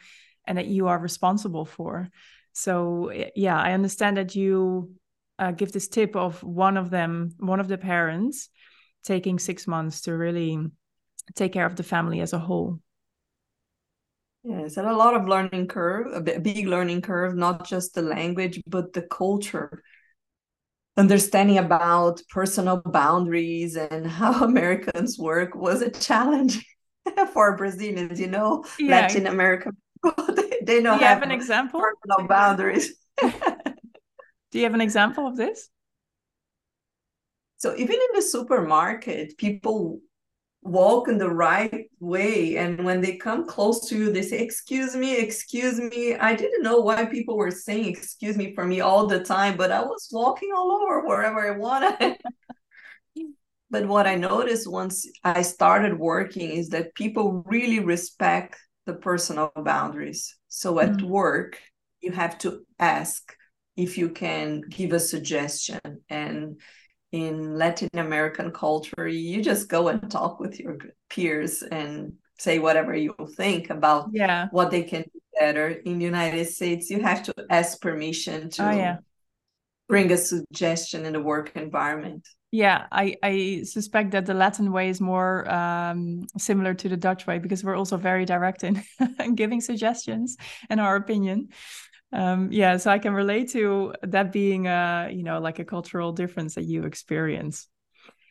and 0.46 0.58
that 0.58 0.66
you 0.66 0.86
are 0.86 0.98
responsible 0.98 1.64
for. 1.64 2.08
So, 2.52 3.10
yeah, 3.34 3.58
I 3.58 3.72
understand 3.72 4.16
that 4.18 4.36
you 4.36 4.92
uh, 5.40 5.50
give 5.50 5.72
this 5.72 5.88
tip 5.88 6.14
of 6.14 6.40
one 6.44 6.76
of 6.76 6.90
them, 6.90 7.30
one 7.38 7.58
of 7.58 7.66
the 7.66 7.78
parents 7.78 8.50
taking 9.04 9.38
six 9.38 9.66
months 9.66 10.02
to 10.02 10.16
really 10.16 10.58
take 11.34 11.52
care 11.52 11.66
of 11.66 11.76
the 11.76 11.82
family 11.82 12.20
as 12.20 12.32
a 12.32 12.38
whole. 12.38 12.80
Yes, 14.42 14.76
and 14.76 14.86
a 14.86 14.92
lot 14.92 15.14
of 15.14 15.26
learning 15.26 15.68
curve, 15.68 16.12
a 16.12 16.20
big 16.20 16.66
learning 16.66 17.00
curve, 17.00 17.34
not 17.34 17.66
just 17.66 17.94
the 17.94 18.02
language, 18.02 18.60
but 18.66 18.92
the 18.92 19.02
culture. 19.02 19.82
Understanding 20.96 21.58
about 21.58 22.20
personal 22.28 22.82
boundaries 22.84 23.76
and 23.76 24.06
how 24.20 24.44
Americans 24.44 25.18
work 25.18 25.54
was 25.54 25.80
a 25.80 25.90
challenge 25.90 26.64
for 27.32 27.56
Brazilians, 27.56 28.20
you 28.20 28.28
know, 28.28 28.64
yeah. 28.78 28.90
Latin 28.90 29.26
American 29.26 29.76
they, 30.34 30.60
they 30.62 30.82
don't 30.82 30.98
have, 30.98 31.18
have, 31.18 31.22
an 31.22 31.30
example 31.30 31.80
personal 31.80 32.28
boundaries. 32.28 32.94
Do 33.22 34.58
you 34.58 34.64
have 34.64 34.74
an 34.74 34.82
example 34.82 35.26
of 35.26 35.36
this? 35.36 35.70
So 37.64 37.74
even 37.76 37.94
in 37.94 38.08
the 38.14 38.20
supermarket, 38.20 39.38
people 39.38 39.98
walk 40.60 41.08
in 41.08 41.16
the 41.16 41.30
right 41.30 41.86
way 41.98 42.58
and 42.58 42.84
when 42.84 43.00
they 43.00 43.16
come 43.16 43.46
close 43.46 43.88
to 43.88 43.96
you 43.96 44.12
they 44.12 44.20
say 44.20 44.38
excuse 44.38 44.94
me 44.94 45.16
excuse 45.16 45.80
me. 45.80 46.14
I 46.14 46.34
didn't 46.34 46.62
know 46.62 46.80
why 46.80 47.06
people 47.06 47.38
were 47.38 47.50
saying 47.50 47.86
excuse 47.86 48.36
me 48.36 48.54
for 48.54 48.66
me 48.66 48.80
all 48.82 49.06
the 49.06 49.24
time 49.24 49.56
but 49.56 49.70
i 49.70 49.80
was 49.80 50.08
walking 50.12 50.50
all 50.54 50.72
over 50.72 51.06
wherever 51.06 51.40
i 51.40 51.56
wanted. 51.56 52.18
But 53.70 53.88
what 53.88 54.06
i 54.06 54.14
noticed 54.14 54.70
once 54.70 55.08
i 55.24 55.40
started 55.40 55.98
working 55.98 56.50
is 56.50 56.68
that 56.68 56.94
people 56.94 57.42
really 57.46 57.80
respect 57.80 58.58
the 58.84 58.92
personal 58.92 59.50
boundaries. 59.56 60.36
So 60.48 60.80
at 60.80 60.90
mm-hmm. 60.90 61.08
work 61.08 61.58
you 62.02 62.12
have 62.12 62.36
to 62.40 62.66
ask 62.78 63.34
if 63.74 63.96
you 63.96 64.10
can 64.10 64.60
give 64.68 64.92
a 64.92 65.00
suggestion 65.00 65.80
and 66.10 66.60
in 67.14 67.56
Latin 67.56 67.88
American 67.94 68.50
culture, 68.50 69.06
you 69.06 69.40
just 69.40 69.68
go 69.68 69.86
and 69.86 70.10
talk 70.10 70.40
with 70.40 70.58
your 70.58 70.78
peers 71.08 71.62
and 71.62 72.14
say 72.40 72.58
whatever 72.58 72.92
you 72.92 73.14
think 73.36 73.70
about 73.70 74.08
yeah. 74.12 74.48
what 74.50 74.72
they 74.72 74.82
can 74.82 75.02
do 75.02 75.20
better. 75.38 75.68
In 75.68 76.00
the 76.00 76.04
United 76.04 76.46
States, 76.46 76.90
you 76.90 77.00
have 77.02 77.22
to 77.22 77.34
ask 77.50 77.80
permission 77.80 78.50
to 78.50 78.68
oh, 78.68 78.70
yeah. 78.72 78.96
bring 79.88 80.10
a 80.10 80.16
suggestion 80.16 81.06
in 81.06 81.12
the 81.12 81.20
work 81.20 81.52
environment. 81.54 82.26
Yeah, 82.50 82.86
I, 82.90 83.14
I 83.22 83.62
suspect 83.62 84.10
that 84.10 84.26
the 84.26 84.34
Latin 84.34 84.72
way 84.72 84.88
is 84.88 85.00
more 85.00 85.48
um, 85.48 86.26
similar 86.36 86.74
to 86.74 86.88
the 86.88 86.96
Dutch 86.96 87.28
way 87.28 87.38
because 87.38 87.62
we're 87.62 87.76
also 87.76 87.96
very 87.96 88.24
direct 88.24 88.64
in 88.64 88.82
giving 89.36 89.60
suggestions 89.60 90.36
and 90.68 90.80
our 90.80 90.96
opinion 90.96 91.50
um, 92.14 92.50
yeah 92.52 92.76
so 92.76 92.90
i 92.90 92.98
can 92.98 93.12
relate 93.12 93.50
to 93.50 93.92
that 94.02 94.32
being 94.32 94.66
a 94.66 95.10
you 95.12 95.22
know 95.22 95.40
like 95.40 95.58
a 95.58 95.64
cultural 95.64 96.12
difference 96.12 96.54
that 96.54 96.64
you 96.64 96.84
experience. 96.84 97.68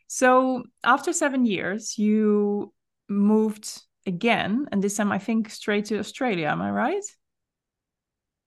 So 0.07 0.63
after 0.83 1.11
seven 1.11 1.45
years 1.45 1.97
you 1.97 2.73
moved 3.09 3.81
again 4.05 4.67
and 4.71 4.83
this 4.83 4.97
time 4.97 5.11
i 5.11 5.17
think 5.17 5.49
straight 5.49 5.85
to 5.85 5.99
australia 5.99 6.47
am 6.47 6.61
i 6.61 6.71
right? 6.71 7.03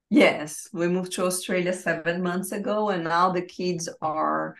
Yes 0.08 0.68
we 0.72 0.88
moved 0.88 1.12
to 1.12 1.26
australia 1.26 1.72
seven 1.72 2.22
months 2.22 2.52
ago 2.52 2.90
and 2.90 3.04
now 3.04 3.30
the 3.30 3.42
kids 3.42 3.88
are 4.00 4.56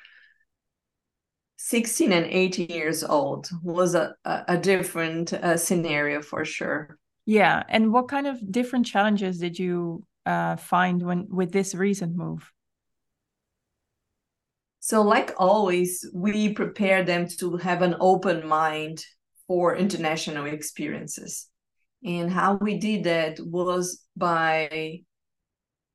16 1.59 2.13
and 2.13 2.27
18 2.27 2.69
years 2.69 3.03
old. 3.03 3.49
Was 3.63 3.95
a, 3.95 4.15
a 4.25 4.59
different 4.59 5.33
uh, 5.33 5.57
scenario 5.57 6.23
for 6.23 6.45
sure. 6.45 6.99
Yeah 7.25 7.63
and 7.69 7.93
what 7.93 8.09
kind 8.09 8.27
of 8.27 8.53
different 8.53 8.87
challenges 8.87 9.39
did 9.39 9.59
you 9.59 10.05
uh, 10.27 10.57
find 10.57 11.03
when 11.03 11.27
with 11.31 11.53
this 11.53 11.75
recent 11.75 12.17
move? 12.17 12.53
So, 14.81 15.03
like 15.03 15.33
always, 15.37 16.09
we 16.15 16.53
prepare 16.53 17.03
them 17.05 17.27
to 17.39 17.57
have 17.57 17.83
an 17.83 17.97
open 18.01 18.47
mind 18.47 19.05
for 19.47 19.77
international 19.77 20.47
experiences. 20.47 21.49
And 22.05 22.31
how 22.31 22.55
we 22.55 22.79
did 22.79 23.05
that 23.05 23.41
was 23.41 24.05
by 24.17 25.01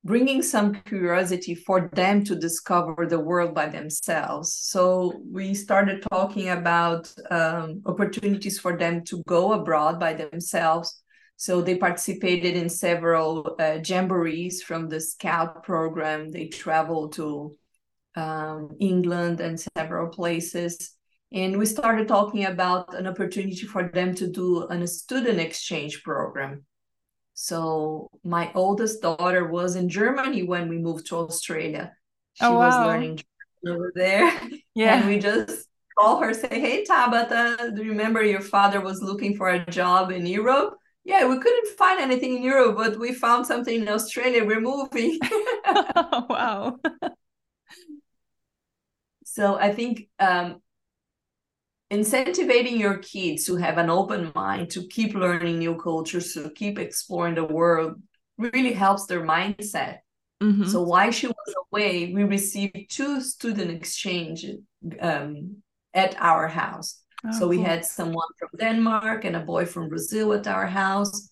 bringing 0.04 0.42
some 0.42 0.74
curiosity 0.74 1.54
for 1.54 1.88
them 1.94 2.24
to 2.24 2.34
discover 2.34 3.06
the 3.06 3.20
world 3.20 3.54
by 3.54 3.68
themselves. 3.68 4.52
So 4.52 5.22
we 5.30 5.54
started 5.54 6.04
talking 6.10 6.48
about 6.48 7.12
um, 7.30 7.82
opportunities 7.86 8.58
for 8.58 8.76
them 8.76 9.04
to 9.04 9.22
go 9.28 9.52
abroad 9.52 10.00
by 10.00 10.14
themselves 10.14 11.01
so 11.36 11.60
they 11.60 11.76
participated 11.76 12.56
in 12.56 12.68
several 12.68 13.56
uh, 13.58 13.78
jamborees 13.78 14.62
from 14.62 14.88
the 14.88 15.00
Scout 15.00 15.62
program. 15.64 16.30
They 16.30 16.46
traveled 16.46 17.14
to 17.14 17.56
um, 18.14 18.76
England 18.78 19.40
and 19.40 19.58
several 19.76 20.08
places. 20.08 20.94
And 21.32 21.58
we 21.58 21.66
started 21.66 22.08
talking 22.08 22.44
about 22.44 22.94
an 22.94 23.06
opportunity 23.06 23.66
for 23.66 23.88
them 23.88 24.14
to 24.16 24.26
do 24.26 24.66
a 24.68 24.86
student 24.86 25.40
exchange 25.40 26.02
program. 26.02 26.64
So 27.34 28.10
my 28.22 28.52
oldest 28.54 29.00
daughter 29.00 29.48
was 29.48 29.74
in 29.74 29.88
Germany 29.88 30.42
when 30.42 30.68
we 30.68 30.78
moved 30.78 31.06
to 31.06 31.16
Australia. 31.16 31.92
She 32.34 32.44
oh, 32.44 32.52
wow. 32.52 32.66
was 32.66 32.86
learning 32.86 33.20
German 33.64 33.80
over 33.80 33.92
there. 33.94 34.40
Yeah. 34.74 35.00
And 35.00 35.08
we 35.08 35.18
just 35.18 35.68
call 35.98 36.22
her, 36.22 36.32
say, 36.32 36.48
Hey 36.48 36.82
Tabata, 36.88 37.74
do 37.76 37.82
you 37.82 37.90
remember 37.90 38.22
your 38.22 38.40
father 38.40 38.80
was 38.80 39.02
looking 39.02 39.36
for 39.36 39.50
a 39.50 39.66
job 39.66 40.10
in 40.10 40.24
Europe? 40.24 40.78
Yeah, 41.04 41.26
we 41.26 41.38
couldn't 41.38 41.76
find 41.76 42.00
anything 42.00 42.36
in 42.36 42.42
Europe, 42.42 42.76
but 42.76 42.98
we 42.98 43.12
found 43.12 43.46
something 43.46 43.82
in 43.82 43.88
Australia. 43.88 44.44
We're 44.44 44.60
moving. 44.60 45.18
wow. 45.66 46.78
so 49.24 49.56
I 49.56 49.72
think 49.72 50.08
um, 50.20 50.62
incentivizing 51.92 52.78
your 52.78 52.98
kids 52.98 53.46
to 53.46 53.56
have 53.56 53.78
an 53.78 53.90
open 53.90 54.30
mind, 54.34 54.70
to 54.70 54.86
keep 54.86 55.14
learning 55.14 55.58
new 55.58 55.76
cultures, 55.76 56.34
to 56.34 56.50
keep 56.50 56.78
exploring 56.78 57.34
the 57.34 57.44
world, 57.44 58.00
really 58.38 58.72
helps 58.72 59.06
their 59.06 59.22
mindset. 59.22 59.98
Mm-hmm. 60.40 60.64
So 60.64 60.82
while 60.82 61.10
she 61.10 61.26
was 61.26 61.54
away, 61.72 62.12
we 62.12 62.24
received 62.24 62.90
two 62.90 63.20
student 63.20 63.70
exchange 63.70 64.46
um, 65.00 65.56
at 65.94 66.16
our 66.18 66.48
house. 66.48 67.01
Oh, 67.24 67.38
so 67.38 67.48
we 67.48 67.56
cool. 67.56 67.66
had 67.66 67.84
someone 67.84 68.28
from 68.38 68.48
Denmark 68.58 69.24
and 69.24 69.36
a 69.36 69.40
boy 69.40 69.64
from 69.64 69.88
Brazil 69.88 70.32
at 70.32 70.46
our 70.46 70.66
house. 70.66 71.30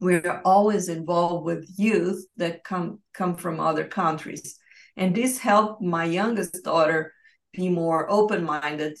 We're 0.00 0.40
always 0.44 0.88
involved 0.88 1.44
with 1.44 1.68
youth 1.76 2.24
that 2.36 2.64
come 2.64 3.00
come 3.12 3.34
from 3.34 3.60
other 3.60 3.84
countries. 3.84 4.58
And 4.96 5.14
this 5.14 5.38
helped 5.38 5.82
my 5.82 6.04
youngest 6.04 6.64
daughter 6.64 7.12
be 7.52 7.68
more 7.68 8.10
open-minded 8.10 8.96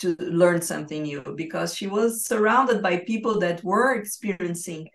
to 0.00 0.16
learn 0.18 0.62
something 0.62 1.02
new 1.02 1.22
because 1.36 1.74
she 1.74 1.86
was 1.86 2.26
surrounded 2.26 2.82
by 2.82 2.98
people 2.98 3.38
that 3.40 3.62
were 3.62 3.94
experiencing 3.94 4.88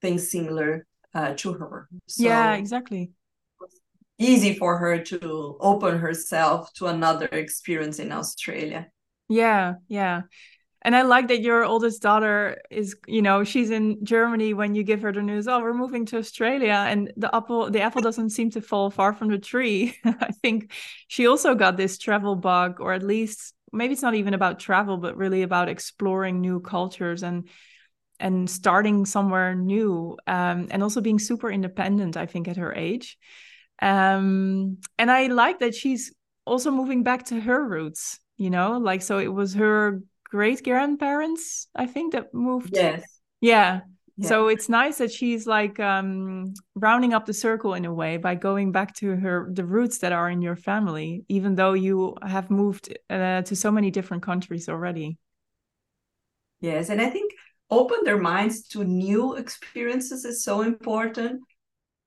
things 0.00 0.30
similar 0.30 0.86
uh, 1.14 1.34
to 1.36 1.52
her. 1.54 1.88
So 2.06 2.24
yeah, 2.24 2.54
exactly. 2.54 3.10
Easy 4.18 4.54
for 4.54 4.78
her 4.78 4.98
to 4.98 5.56
open 5.60 5.98
herself 5.98 6.72
to 6.74 6.86
another 6.86 7.26
experience 7.32 7.98
in 7.98 8.12
Australia. 8.12 8.86
Yeah, 9.28 9.74
yeah. 9.88 10.22
And 10.82 10.96
I 10.96 11.02
like 11.02 11.28
that 11.28 11.42
your 11.42 11.64
oldest 11.64 12.02
daughter 12.02 12.62
is, 12.70 12.96
you 13.06 13.22
know, 13.22 13.44
she's 13.44 13.70
in 13.70 14.04
Germany 14.04 14.54
when 14.54 14.74
you 14.74 14.84
give 14.84 15.02
her 15.02 15.12
the 15.12 15.22
news, 15.22 15.48
oh, 15.48 15.60
we're 15.60 15.74
moving 15.74 16.06
to 16.06 16.18
Australia. 16.18 16.84
And 16.88 17.12
the 17.16 17.34
apple, 17.34 17.70
the 17.70 17.82
apple 17.82 18.02
doesn't 18.02 18.30
seem 18.30 18.50
to 18.52 18.60
fall 18.62 18.90
far 18.90 19.14
from 19.14 19.28
the 19.28 19.38
tree. 19.38 19.96
I 20.04 20.32
think 20.42 20.72
she 21.08 21.26
also 21.26 21.54
got 21.54 21.76
this 21.76 21.98
travel 21.98 22.36
bug, 22.36 22.80
or 22.80 22.92
at 22.92 23.02
least 23.02 23.54
maybe 23.72 23.94
it's 23.94 24.02
not 24.02 24.14
even 24.14 24.34
about 24.34 24.60
travel, 24.60 24.98
but 24.98 25.16
really 25.16 25.42
about 25.42 25.68
exploring 25.70 26.40
new 26.40 26.60
cultures 26.60 27.22
and 27.22 27.48
and 28.20 28.48
starting 28.48 29.06
somewhere 29.06 29.54
new. 29.54 30.16
Um, 30.26 30.68
and 30.70 30.82
also 30.82 31.00
being 31.00 31.18
super 31.18 31.50
independent, 31.50 32.16
I 32.16 32.26
think, 32.26 32.48
at 32.48 32.56
her 32.56 32.72
age. 32.72 33.18
Um, 33.82 34.78
and 34.98 35.10
I 35.10 35.26
like 35.28 35.60
that 35.60 35.74
she's 35.74 36.12
also 36.46 36.70
moving 36.70 37.02
back 37.02 37.26
to 37.26 37.40
her 37.40 37.64
roots, 37.66 38.20
you 38.36 38.50
know, 38.50 38.78
like 38.78 39.02
so 39.02 39.18
it 39.18 39.32
was 39.32 39.54
her 39.54 40.02
great 40.24 40.64
grandparents, 40.64 41.68
I 41.74 41.86
think, 41.86 42.12
that 42.12 42.34
moved. 42.34 42.70
Yes. 42.74 43.02
Yeah. 43.40 43.82
yeah. 44.16 44.28
So 44.28 44.48
it's 44.48 44.68
nice 44.68 44.98
that 44.98 45.12
she's 45.12 45.46
like 45.46 45.78
um, 45.78 46.54
rounding 46.74 47.14
up 47.14 47.26
the 47.26 47.34
circle 47.34 47.74
in 47.74 47.84
a 47.84 47.94
way 47.94 48.16
by 48.16 48.34
going 48.34 48.72
back 48.72 48.94
to 48.96 49.14
her 49.16 49.48
the 49.52 49.64
roots 49.64 49.98
that 49.98 50.12
are 50.12 50.28
in 50.28 50.42
your 50.42 50.56
family, 50.56 51.24
even 51.28 51.54
though 51.54 51.74
you 51.74 52.16
have 52.22 52.50
moved 52.50 52.96
uh, 53.10 53.42
to 53.42 53.54
so 53.54 53.70
many 53.70 53.90
different 53.90 54.22
countries 54.22 54.68
already. 54.68 55.18
Yes, 56.60 56.88
and 56.88 57.00
I 57.00 57.10
think 57.10 57.32
open 57.70 57.98
their 58.04 58.20
minds 58.20 58.66
to 58.68 58.84
new 58.84 59.34
experiences 59.34 60.24
is 60.24 60.42
so 60.42 60.62
important. 60.62 61.42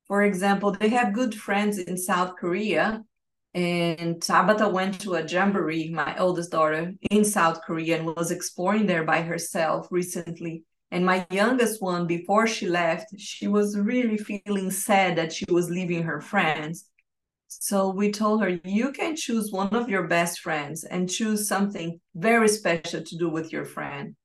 For 0.08 0.24
example, 0.24 0.72
they 0.72 0.90
have 0.90 1.14
good 1.14 1.36
friends 1.36 1.78
in 1.78 1.98
South 1.98 2.36
Korea 2.38 3.04
and 3.58 4.22
Tabata 4.22 4.72
went 4.72 5.02
to 5.02 5.16
a 5.16 5.26
jamboree, 5.26 5.90
my 5.90 6.16
oldest 6.20 6.52
daughter, 6.52 6.94
in 7.10 7.26
South 7.26 7.60
Korea 7.64 7.98
and 7.98 8.06
was 8.06 8.30
exploring 8.30 8.86
there 8.86 9.04
by 9.04 9.24
herself 9.24 9.88
recently. 9.90 10.64
And 10.92 11.04
my 11.04 11.26
youngest 11.32 11.82
one, 11.82 12.06
before 12.06 12.46
she 12.46 12.68
left, 12.68 13.20
she 13.20 13.48
was 13.48 13.76
really 13.76 14.18
feeling 14.18 14.70
sad 14.70 15.16
that 15.16 15.34
she 15.34 15.46
was 15.50 15.72
leaving 15.72 16.04
her 16.04 16.22
friends. 16.22 16.86
So 17.48 17.90
we 17.90 18.12
told 18.12 18.44
her, 18.44 18.60
you 18.64 18.92
can 18.92 19.16
choose 19.16 19.52
one 19.52 19.74
of 19.74 19.90
your 19.90 20.04
best 20.04 20.42
friends 20.42 20.84
and 20.84 21.10
choose 21.10 21.48
something 21.48 22.00
very 22.14 22.50
special 22.50 23.02
to 23.02 23.18
do 23.18 23.28
with 23.28 23.52
your 23.52 23.66
friend. 23.66 24.16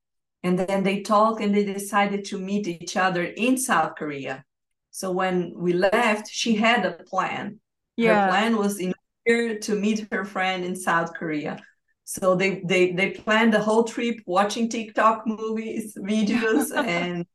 And 0.43 0.59
then 0.59 0.83
they 0.83 1.01
talked 1.01 1.41
and 1.41 1.55
they 1.55 1.65
decided 1.65 2.27
to 2.27 2.39
meet 2.39 2.69
each 2.69 2.99
other 2.99 3.25
in 3.25 3.57
South 3.57 3.95
Korea. 3.97 4.45
So 4.91 5.11
when 5.11 5.55
we 5.57 5.73
left, 5.73 6.29
she 6.31 6.57
had 6.57 6.85
a 6.85 7.03
plan. 7.05 7.61
Yeah. 7.97 8.27
Her 8.27 8.31
plan 8.31 8.57
was 8.59 8.79
in 8.79 8.93
to 9.27 9.75
meet 9.75 10.07
her 10.11 10.25
friend 10.25 10.65
in 10.65 10.77
South 10.77 11.15
Korea. 11.15 11.59
So 12.05 12.35
they 12.35 12.63
they 12.65 12.93
they 12.93 13.11
planned 13.11 13.55
the 13.55 13.61
whole 13.61 13.85
trip 13.85 14.17
watching 14.27 14.69
TikTok 14.69 15.27
movies, 15.27 15.97
videos, 15.99 16.75
and 16.77 17.27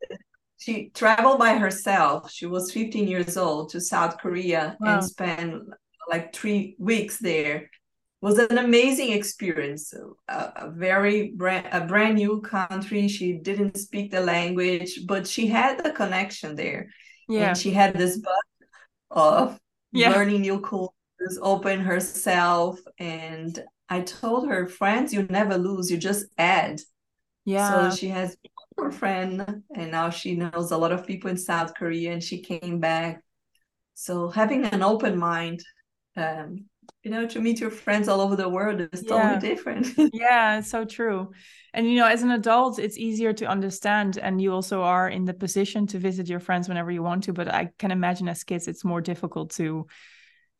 she 0.57 0.89
traveled 0.93 1.39
by 1.39 1.55
herself. 1.55 2.31
She 2.31 2.45
was 2.45 2.71
15 2.71 3.07
years 3.07 3.37
old 3.37 3.69
to 3.69 3.81
South 3.81 4.17
Korea 4.17 4.75
wow. 4.79 4.95
and 4.95 5.03
spent 5.03 5.63
like 6.09 6.33
three 6.33 6.75
weeks 6.79 7.17
there. 7.17 7.55
It 7.55 8.25
was 8.25 8.39
an 8.39 8.57
amazing 8.57 9.11
experience. 9.11 9.93
A, 10.27 10.33
a 10.33 10.71
very 10.75 11.31
brand 11.31 11.67
a 11.71 11.85
brand 11.85 12.15
new 12.15 12.41
country. 12.41 13.07
She 13.07 13.33
didn't 13.33 13.77
speak 13.77 14.11
the 14.11 14.21
language, 14.21 15.05
but 15.07 15.27
she 15.27 15.47
had 15.47 15.83
the 15.83 15.91
connection 15.91 16.55
there. 16.55 16.89
Yeah, 17.29 17.49
and 17.49 17.57
she 17.57 17.71
had 17.71 17.93
this 17.93 18.17
bug 18.17 18.33
of 19.11 19.59
yeah. 19.91 20.11
learning 20.11 20.41
new 20.41 20.59
culture 20.59 20.96
open 21.41 21.79
herself 21.79 22.79
and 22.99 23.63
i 23.89 24.01
told 24.01 24.47
her 24.47 24.67
friends 24.67 25.13
you 25.13 25.23
never 25.23 25.57
lose 25.57 25.89
you 25.91 25.97
just 25.97 26.25
add. 26.37 26.79
Yeah. 27.45 27.89
so 27.89 27.95
she 27.95 28.09
has 28.09 28.35
a 28.79 28.91
friend 28.91 29.63
and 29.73 29.91
now 29.91 30.09
she 30.09 30.35
knows 30.35 30.71
a 30.71 30.77
lot 30.77 30.91
of 30.91 31.07
people 31.07 31.29
in 31.29 31.37
south 31.37 31.73
korea 31.75 32.13
and 32.13 32.23
she 32.23 32.41
came 32.41 32.79
back. 32.79 33.23
So 33.95 34.29
having 34.29 34.65
an 34.65 34.83
open 34.83 35.17
mind 35.17 35.63
um, 36.15 36.65
you 37.03 37.11
know 37.11 37.25
to 37.27 37.39
meet 37.39 37.59
your 37.59 37.71
friends 37.71 38.07
all 38.07 38.21
over 38.21 38.35
the 38.35 38.49
world 38.49 38.81
is 38.91 39.03
yeah. 39.03 39.09
totally 39.09 39.49
different. 39.49 39.87
Yeah 40.13 40.59
it's 40.59 40.69
so 40.69 40.85
true. 40.85 41.31
And 41.73 41.89
you 41.89 41.95
know 41.95 42.07
as 42.07 42.21
an 42.21 42.31
adult 42.31 42.79
it's 42.79 42.97
easier 42.97 43.33
to 43.33 43.45
understand 43.45 44.17
and 44.17 44.41
you 44.41 44.53
also 44.53 44.81
are 44.81 45.09
in 45.09 45.25
the 45.25 45.33
position 45.33 45.87
to 45.87 45.99
visit 45.99 46.27
your 46.27 46.39
friends 46.39 46.67
whenever 46.67 46.91
you 46.91 47.01
want 47.01 47.23
to 47.23 47.33
but 47.33 47.47
i 47.47 47.69
can 47.79 47.91
imagine 47.91 48.27
as 48.27 48.43
kids 48.43 48.67
it's 48.67 48.83
more 48.83 49.01
difficult 49.01 49.51
to 49.51 49.87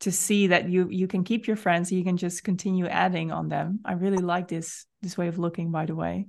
to 0.00 0.12
see 0.12 0.48
that 0.48 0.68
you 0.68 0.88
you 0.90 1.08
can 1.08 1.24
keep 1.24 1.46
your 1.46 1.56
friends 1.56 1.90
you 1.90 2.04
can 2.04 2.16
just 2.16 2.44
continue 2.44 2.86
adding 2.86 3.32
on 3.32 3.48
them. 3.48 3.80
I 3.84 3.92
really 3.94 4.18
like 4.18 4.48
this 4.48 4.86
this 5.02 5.18
way 5.18 5.28
of 5.28 5.38
looking 5.38 5.70
by 5.70 5.86
the 5.86 5.94
way. 5.94 6.26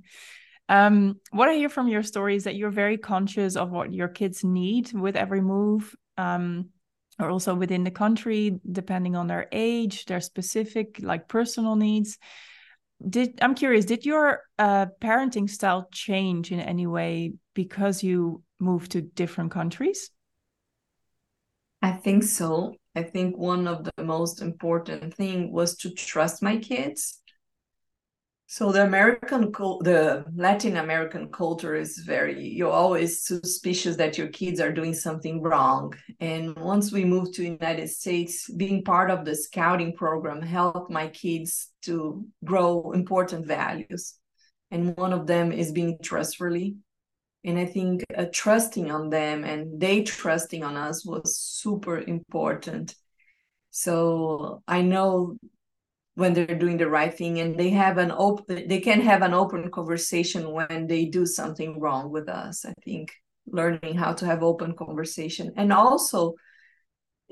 Um, 0.67 1.19
what 1.31 1.49
i 1.49 1.55
hear 1.55 1.69
from 1.69 1.87
your 1.87 2.03
story 2.03 2.35
is 2.35 2.43
that 2.43 2.55
you're 2.55 2.69
very 2.69 2.97
conscious 2.97 3.55
of 3.55 3.71
what 3.71 3.91
your 3.91 4.07
kids 4.07 4.43
need 4.43 4.93
with 4.93 5.15
every 5.15 5.41
move 5.41 5.95
um, 6.17 6.69
or 7.19 7.29
also 7.31 7.55
within 7.55 7.83
the 7.83 7.91
country 7.91 8.59
depending 8.71 9.15
on 9.15 9.25
their 9.27 9.47
age 9.51 10.05
their 10.05 10.21
specific 10.21 10.99
like 11.01 11.27
personal 11.27 11.75
needs. 11.75 12.17
Did 13.07 13.39
i'm 13.41 13.55
curious 13.55 13.85
did 13.85 14.05
your 14.05 14.41
uh, 14.57 14.87
parenting 14.99 15.49
style 15.49 15.87
change 15.91 16.51
in 16.51 16.59
any 16.59 16.87
way 16.87 17.33
because 17.53 18.03
you 18.03 18.43
moved 18.59 18.91
to 18.91 19.01
different 19.01 19.51
countries? 19.51 20.11
I 21.81 21.91
think 21.91 22.23
so 22.23 22.75
I 22.95 23.03
think 23.03 23.37
one 23.37 23.67
of 23.67 23.87
the 23.95 24.03
most 24.03 24.41
important 24.41 25.13
thing 25.13 25.51
was 25.51 25.77
to 25.77 25.91
trust 25.91 26.41
my 26.41 26.57
kids. 26.57 27.21
So 28.47 28.71
the 28.71 28.83
American, 28.83 29.51
the 29.51 30.25
Latin 30.35 30.77
American 30.77 31.31
culture 31.31 31.75
is 31.75 31.99
very, 31.99 32.47
you're 32.47 32.71
always 32.71 33.23
suspicious 33.23 33.95
that 33.97 34.17
your 34.17 34.29
kids 34.29 34.59
are 34.59 34.71
doing 34.71 34.95
something 34.95 35.39
wrong. 35.43 35.93
And 36.19 36.55
once 36.55 36.91
we 36.91 37.05
moved 37.05 37.35
to 37.35 37.43
United 37.43 37.89
States, 37.89 38.51
being 38.51 38.83
part 38.83 39.11
of 39.11 39.23
the 39.23 39.35
scouting 39.35 39.93
program 39.93 40.41
helped 40.41 40.89
my 40.89 41.09
kids 41.09 41.69
to 41.83 42.25
grow 42.43 42.91
important 42.93 43.45
values. 43.45 44.15
And 44.71 44.97
one 44.97 45.13
of 45.13 45.27
them 45.27 45.51
is 45.51 45.71
being 45.71 45.99
trustworthy 46.01 46.73
and 47.43 47.57
i 47.57 47.65
think 47.65 48.03
uh, 48.17 48.25
trusting 48.33 48.91
on 48.91 49.09
them 49.09 49.43
and 49.43 49.79
they 49.79 50.03
trusting 50.03 50.63
on 50.63 50.75
us 50.75 51.05
was 51.05 51.37
super 51.37 51.99
important. 51.99 52.95
So 53.71 54.61
i 54.67 54.81
know 54.81 55.37
when 56.15 56.33
they're 56.33 56.59
doing 56.59 56.77
the 56.77 56.89
right 56.89 57.13
thing 57.13 57.39
and 57.39 57.57
they 57.57 57.69
have 57.69 57.97
an 57.97 58.11
open 58.11 58.67
they 58.67 58.81
can 58.81 59.01
have 59.01 59.21
an 59.21 59.33
open 59.33 59.71
conversation 59.71 60.51
when 60.51 60.87
they 60.87 61.05
do 61.05 61.25
something 61.25 61.79
wrong 61.79 62.11
with 62.11 62.27
us 62.29 62.65
i 62.65 62.73
think. 62.83 63.11
Learning 63.51 63.95
how 63.95 64.13
to 64.13 64.27
have 64.27 64.43
open 64.43 64.75
conversation 64.75 65.53
and 65.57 65.73
also 65.73 66.35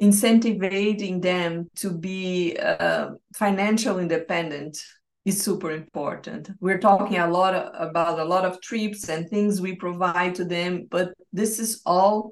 incentivizing 0.02 1.22
them 1.22 1.70
to 1.76 1.96
be 1.96 2.58
uh, 2.58 3.10
financial 3.36 4.00
independent 4.00 4.84
is 5.28 5.44
super 5.44 5.72
important. 5.72 6.50
We're 6.62 6.80
talking 6.80 7.18
a 7.18 7.30
lot 7.30 7.54
about 7.54 8.18
a 8.18 8.24
lot 8.24 8.46
of 8.46 8.62
trips 8.62 9.10
and 9.10 9.30
things 9.30 9.60
we 9.60 9.76
provide 9.76 10.36
to 10.36 10.46
them, 10.46 10.88
but 10.90 11.14
this 11.34 11.60
is 11.60 11.82
all 11.86 12.32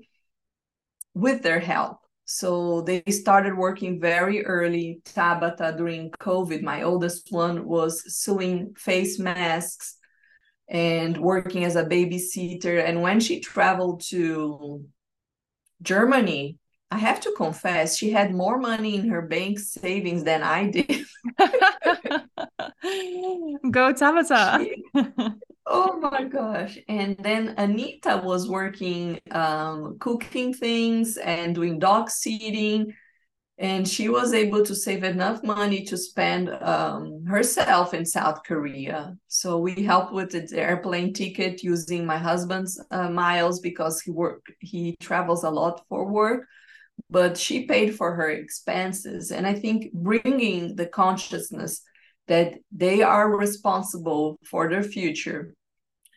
with 1.13 1.41
their 1.41 1.59
help. 1.59 1.97
So 2.23 2.81
they 2.81 3.03
started 3.09 3.57
working 3.57 3.99
very 3.99 4.45
early. 4.45 5.01
Tabata 5.03 5.75
during 5.75 6.09
COVID, 6.11 6.61
my 6.61 6.83
oldest 6.83 7.27
one 7.31 7.65
was 7.65 8.15
sewing 8.15 8.73
face 8.75 9.19
masks 9.19 9.97
and 10.69 11.17
working 11.17 11.65
as 11.65 11.75
a 11.75 11.83
babysitter. 11.83 12.81
And 12.81 13.01
when 13.01 13.19
she 13.19 13.41
traveled 13.41 14.03
to 14.09 14.85
Germany, 15.81 16.59
I 16.91 16.99
have 16.99 17.19
to 17.21 17.33
confess, 17.35 17.97
she 17.97 18.11
had 18.11 18.33
more 18.33 18.57
money 18.57 18.95
in 18.95 19.09
her 19.09 19.23
bank 19.23 19.59
savings 19.59 20.23
than 20.23 20.43
I 20.43 20.69
did. 20.69 21.05
Go 23.71 23.93
Tabata. 23.93 24.65
Oh 25.67 25.97
my 25.99 26.25
gosh. 26.25 26.77
And 26.87 27.17
then 27.17 27.55
Anita 27.57 28.21
was 28.23 28.47
working, 28.47 29.19
um, 29.31 29.97
cooking 29.99 30.53
things 30.53 31.17
and 31.17 31.55
doing 31.55 31.79
dog 31.79 32.11
seating. 32.11 32.93
And 33.57 33.87
she 33.87 34.07
was 34.07 34.33
able 34.33 34.63
to 34.63 34.75
save 34.75 35.03
enough 35.03 35.41
money 35.43 35.83
to 35.85 35.97
spend 35.97 36.49
um, 36.49 37.25
herself 37.25 37.95
in 37.95 38.05
South 38.05 38.43
Korea. 38.45 39.17
So 39.27 39.57
we 39.57 39.83
helped 39.83 40.13
with 40.13 40.29
the 40.31 40.47
airplane 40.55 41.13
ticket 41.13 41.63
using 41.63 42.05
my 42.05 42.19
husband's 42.19 42.79
uh, 42.91 43.09
miles 43.09 43.59
because 43.59 44.01
he 44.01 44.11
work 44.11 44.45
he 44.59 44.95
travels 44.99 45.43
a 45.43 45.49
lot 45.49 45.81
for 45.89 46.05
work 46.05 46.47
but 47.15 47.37
she 47.37 47.65
paid 47.65 47.95
for 47.95 48.13
her 48.13 48.29
expenses. 48.29 49.31
And 49.31 49.47
I 49.47 49.53
think 49.53 49.93
bringing 49.93 50.75
the 50.75 50.85
consciousness 50.85 51.81
that 52.27 52.55
they 52.73 53.03
are 53.03 53.37
responsible 53.37 54.37
for 54.43 54.69
their 54.69 54.83
future 54.83 55.53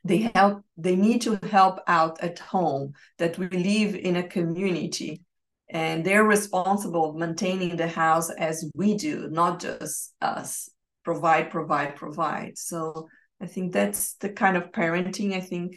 they 0.04 0.30
help 0.34 0.62
they 0.76 0.96
need 0.96 1.20
to 1.22 1.38
help 1.50 1.76
out 1.86 2.16
at 2.20 2.38
home 2.38 2.92
that 3.18 3.36
we 3.36 3.48
live 3.48 3.94
in 3.94 4.16
a 4.16 4.28
community 4.36 5.22
and 5.68 6.04
they're 6.04 6.24
responsible 6.36 7.10
of 7.10 7.16
maintaining 7.16 7.76
the 7.76 7.88
house 7.88 8.30
as 8.30 8.70
we 8.74 8.96
do 8.96 9.28
not 9.28 9.60
just 9.60 10.14
us 10.22 10.70
provide 11.04 11.50
provide 11.50 11.96
provide 11.96 12.56
so 12.56 13.08
I 13.40 13.46
think 13.46 13.72
that's 13.72 14.14
the 14.14 14.30
kind 14.30 14.56
of 14.56 14.72
parenting 14.72 15.34
I 15.34 15.40
think 15.40 15.76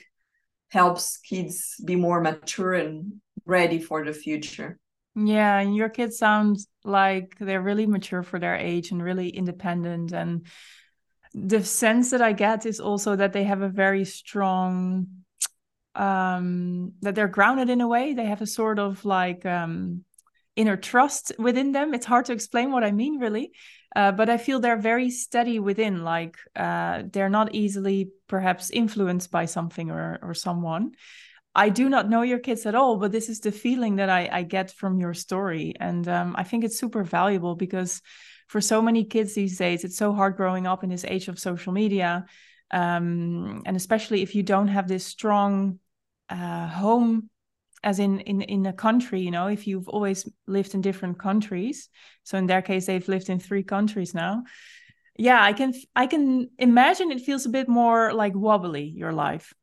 helps 0.69 1.17
kids 1.17 1.75
be 1.83 1.95
more 1.95 2.21
mature 2.21 2.73
and 2.73 3.21
ready 3.45 3.79
for 3.79 4.05
the 4.05 4.13
future. 4.13 4.79
Yeah, 5.15 5.59
and 5.59 5.75
your 5.75 5.89
kids 5.89 6.17
sound 6.17 6.57
like 6.83 7.35
they're 7.39 7.61
really 7.61 7.85
mature 7.85 8.23
for 8.23 8.39
their 8.39 8.55
age 8.55 8.91
and 8.91 9.03
really 9.03 9.29
independent. 9.29 10.13
And 10.13 10.45
the 11.33 11.63
sense 11.63 12.11
that 12.11 12.21
I 12.21 12.33
get 12.33 12.65
is 12.65 12.79
also 12.79 13.15
that 13.15 13.33
they 13.33 13.45
have 13.45 13.61
a 13.61 13.69
very 13.69 14.05
strong 14.05 15.07
um 15.95 16.93
that 17.01 17.15
they're 17.15 17.27
grounded 17.27 17.69
in 17.69 17.81
a 17.81 17.87
way. 17.87 18.13
They 18.13 18.25
have 18.25 18.41
a 18.41 18.47
sort 18.47 18.79
of 18.79 19.05
like 19.05 19.45
um 19.45 20.05
inner 20.55 20.77
trust 20.77 21.33
within 21.39 21.71
them. 21.73 21.93
It's 21.93 22.05
hard 22.05 22.25
to 22.25 22.33
explain 22.33 22.71
what 22.71 22.83
I 22.83 22.91
mean 22.91 23.19
really. 23.19 23.53
Uh, 23.95 24.11
but 24.11 24.29
I 24.29 24.37
feel 24.37 24.59
they're 24.59 24.77
very 24.77 25.09
steady 25.09 25.59
within, 25.59 26.03
like 26.03 26.37
uh, 26.55 27.03
they're 27.11 27.29
not 27.29 27.55
easily 27.55 28.11
perhaps 28.27 28.69
influenced 28.71 29.31
by 29.31 29.45
something 29.45 29.91
or 29.91 30.19
or 30.21 30.33
someone. 30.33 30.93
I 31.53 31.69
do 31.69 31.89
not 31.89 32.09
know 32.09 32.21
your 32.21 32.39
kids 32.39 32.65
at 32.65 32.75
all, 32.75 32.97
but 32.97 33.11
this 33.11 33.27
is 33.27 33.41
the 33.41 33.51
feeling 33.51 33.97
that 33.97 34.09
I, 34.09 34.29
I 34.31 34.43
get 34.43 34.71
from 34.71 34.99
your 34.99 35.13
story. 35.13 35.73
And 35.79 36.07
um, 36.07 36.35
I 36.37 36.43
think 36.43 36.63
it's 36.63 36.79
super 36.79 37.03
valuable 37.03 37.55
because 37.55 38.01
for 38.47 38.61
so 38.61 38.81
many 38.81 39.03
kids 39.03 39.33
these 39.33 39.57
days, 39.57 39.83
it's 39.83 39.97
so 39.97 40.13
hard 40.13 40.37
growing 40.37 40.65
up 40.65 40.83
in 40.83 40.89
this 40.89 41.05
age 41.05 41.27
of 41.27 41.39
social 41.39 41.73
media. 41.73 42.25
Um, 42.71 43.63
and 43.65 43.75
especially 43.75 44.21
if 44.21 44.33
you 44.33 44.43
don't 44.43 44.69
have 44.69 44.87
this 44.87 45.05
strong 45.05 45.79
uh, 46.29 46.67
home 46.67 47.29
as 47.83 47.99
in, 47.99 48.19
in 48.21 48.41
in 48.41 48.65
a 48.65 48.73
country 48.73 49.21
you 49.21 49.31
know 49.31 49.47
if 49.47 49.67
you've 49.67 49.89
always 49.89 50.29
lived 50.47 50.73
in 50.75 50.81
different 50.81 51.17
countries 51.19 51.89
so 52.23 52.37
in 52.37 52.45
their 52.45 52.61
case 52.61 52.85
they've 52.85 53.07
lived 53.07 53.29
in 53.29 53.39
three 53.39 53.63
countries 53.63 54.13
now 54.13 54.43
yeah 55.17 55.43
i 55.43 55.51
can 55.51 55.73
i 55.95 56.05
can 56.05 56.49
imagine 56.57 57.11
it 57.11 57.21
feels 57.21 57.45
a 57.45 57.49
bit 57.49 57.67
more 57.67 58.13
like 58.13 58.33
wobbly 58.35 58.83
your 58.83 59.11
life 59.11 59.53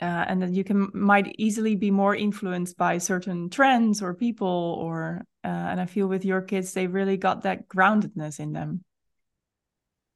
uh, 0.00 0.24
and 0.28 0.42
that 0.42 0.50
you 0.50 0.64
can 0.64 0.90
might 0.92 1.34
easily 1.38 1.74
be 1.74 1.90
more 1.90 2.14
influenced 2.14 2.76
by 2.76 2.98
certain 2.98 3.50
trends 3.50 4.02
or 4.02 4.14
people 4.14 4.78
or 4.80 5.24
uh, 5.44 5.48
and 5.48 5.80
i 5.80 5.86
feel 5.86 6.06
with 6.06 6.24
your 6.24 6.40
kids 6.40 6.72
they 6.72 6.86
really 6.86 7.16
got 7.16 7.42
that 7.42 7.68
groundedness 7.68 8.40
in 8.40 8.52
them 8.52 8.84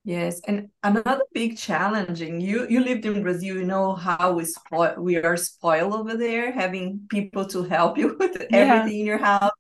yes 0.05 0.41
and 0.47 0.69
another 0.83 1.23
big 1.33 1.57
challenging 1.57 2.41
you 2.41 2.67
you 2.69 2.81
lived 2.81 3.07
in 3.07 3.23
brazil 3.23 3.57
you 3.57 3.65
know 3.65 3.95
how 3.95 4.33
we 4.33 4.45
spoil 4.45 4.95
we 4.99 5.17
are 5.17 5.37
spoiled 5.37 5.93
over 5.93 6.17
there 6.17 6.53
having 6.53 7.01
people 7.09 7.45
to 7.45 7.63
help 7.63 7.97
you 7.99 8.17
with 8.19 8.37
yeah. 8.51 8.59
everything 8.59 9.01
in 9.01 9.07
your 9.07 9.19
house 9.19 9.53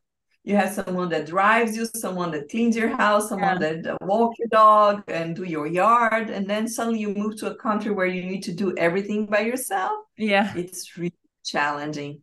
you 0.45 0.57
have 0.57 0.73
someone 0.73 1.09
that 1.09 1.27
drives 1.27 1.77
you 1.77 1.87
someone 1.95 2.31
that 2.33 2.51
cleans 2.51 2.77
your 2.77 2.97
house 2.97 3.29
someone 3.29 3.61
yeah. 3.61 3.73
that 3.73 3.87
uh, 3.87 3.97
walk 4.03 4.33
your 4.39 4.49
dog 4.49 5.03
and 5.09 5.37
do 5.37 5.45
your 5.45 5.67
yard 5.67 6.31
and 6.31 6.49
then 6.49 6.67
suddenly 6.67 7.01
you 7.01 7.15
move 7.15 7.37
to 7.37 7.51
a 7.51 7.55
country 7.55 7.93
where 7.93 8.07
you 8.07 8.25
need 8.25 8.43
to 8.43 8.53
do 8.53 8.75
everything 8.77 9.27
by 9.27 9.41
yourself? 9.41 9.93
Yeah. 10.17 10.53
It's 10.57 10.97
really 10.97 11.15
challenging. 11.45 12.23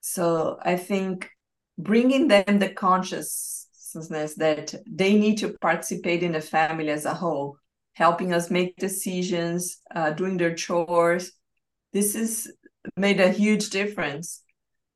So 0.00 0.58
i 0.62 0.76
think 0.76 1.30
bringing 1.78 2.28
them 2.28 2.58
the 2.58 2.68
consciousness 2.68 4.34
that 4.34 4.74
they 4.86 5.14
need 5.18 5.38
to 5.38 5.56
participate 5.60 6.22
in 6.22 6.32
the 6.32 6.40
family 6.40 6.90
as 6.90 7.04
a 7.04 7.14
whole 7.14 7.56
helping 7.94 8.32
us 8.32 8.50
make 8.50 8.76
decisions 8.76 9.78
uh, 9.94 10.10
doing 10.10 10.36
their 10.36 10.54
chores 10.54 11.32
this 11.92 12.14
is 12.14 12.52
made 12.96 13.20
a 13.20 13.30
huge 13.30 13.70
difference 13.70 14.43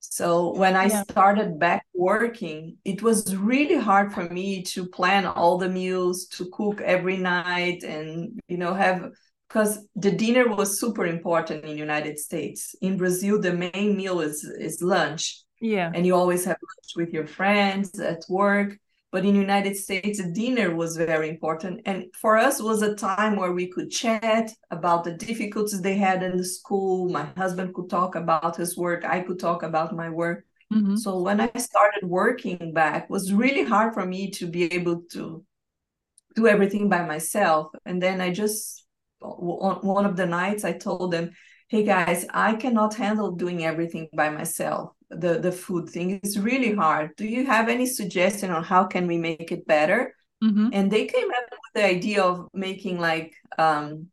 so 0.01 0.55
when 0.55 0.77
I 0.77 0.87
yeah. 0.87 1.03
started 1.03 1.59
back 1.59 1.85
working, 1.95 2.77
it 2.85 3.03
was 3.03 3.35
really 3.37 3.77
hard 3.77 4.13
for 4.13 4.29
me 4.29 4.63
to 4.65 4.87
plan 4.87 5.27
all 5.27 5.59
the 5.59 5.69
meals, 5.69 6.27
to 6.29 6.49
cook 6.53 6.81
every 6.81 7.17
night, 7.17 7.83
and 7.83 8.39
you 8.49 8.59
know 8.59 8.75
have 8.75 9.11
because 9.49 9.87
the 9.97 10.11
dinner 10.11 10.49
was 10.49 10.79
super 10.79 11.07
important 11.07 11.65
in 11.65 11.77
United 11.77 12.19
States. 12.19 12.75
In 12.81 12.97
Brazil, 12.97 13.41
the 13.41 13.53
main 13.53 13.97
meal 13.97 14.21
is 14.21 14.45
is 14.45 14.83
lunch. 14.83 15.43
Yeah, 15.61 15.91
and 15.93 16.07
you 16.07 16.15
always 16.15 16.45
have 16.45 16.57
lunch 16.63 16.93
with 16.97 17.13
your 17.13 17.27
friends 17.27 17.99
at 17.99 18.23
work 18.29 18.79
but 19.11 19.25
in 19.25 19.35
the 19.35 19.41
united 19.41 19.77
states 19.77 20.19
a 20.21 20.31
dinner 20.31 20.75
was 20.75 20.97
very 20.97 21.29
important. 21.29 21.81
And 21.87 22.05
for 22.15 22.37
us 22.37 22.61
was 22.61 22.83
a 22.83 22.95
time 22.95 23.37
where 23.37 23.53
we 23.53 23.69
could 23.69 23.91
chat 23.91 24.51
about 24.71 25.05
the 25.05 25.15
difficulties 25.15 25.81
they 25.81 25.97
had 25.97 26.23
in 26.23 26.37
the 26.37 26.45
school. 26.45 27.09
My 27.09 27.29
husband 27.37 27.75
could 27.75 27.89
talk 27.89 28.15
about 28.15 28.57
his 28.57 28.77
work. 28.77 29.05
I 29.05 29.21
could 29.21 29.39
talk 29.39 29.63
about 29.63 29.95
my 29.95 30.11
work. 30.11 30.45
Mm-hmm. 30.71 30.97
so 30.97 31.23
when 31.23 31.41
i 31.41 31.51
started 31.57 32.05
working 32.05 32.75
back 32.75 33.09
was 33.09 33.33
really 33.33 33.65
hard 33.65 33.95
for 33.95 34.05
me 34.05 34.31
to 34.33 34.47
be 34.47 34.65
able 34.65 35.01
to 35.13 35.43
do 36.37 36.47
everything 36.47 36.91
by 36.91 37.07
myself. 37.07 37.69
And 37.87 38.03
then 38.03 38.21
i 38.21 38.31
just 38.31 38.85
on 39.23 39.77
one 39.97 40.05
of 40.05 40.17
the 40.17 40.27
nights 40.27 40.65
i 40.65 40.73
told 40.73 41.11
them 41.13 41.31
hey 41.69 41.85
guys 41.85 42.25
i 42.33 42.55
cannot 42.55 42.95
handle 42.95 43.33
doing 43.33 43.65
everything 43.65 44.09
by 44.15 44.31
myself. 44.31 44.93
The 45.11 45.39
the 45.39 45.53
food 45.53 45.89
thing 45.89 46.21
is 46.23 46.39
really 46.39 46.75
hard. 46.75 47.17
Do 47.17 47.27
you 47.27 47.47
have 47.47 47.69
any 47.69 47.87
suggestion 47.87 48.51
on 48.51 48.63
how 48.63 48.85
can 48.85 49.07
we 49.07 49.19
make 49.19 49.53
it 49.53 49.67
better? 49.67 50.15
Mm-hmm. 50.45 50.69
and 50.73 50.89
they 50.89 51.07
came 51.07 51.29
up 51.31 51.51
with 51.51 51.75
the 51.75 51.85
idea 51.85 52.23
of 52.23 52.47
making 52.55 53.01
like 53.01 53.35
um 53.59 54.07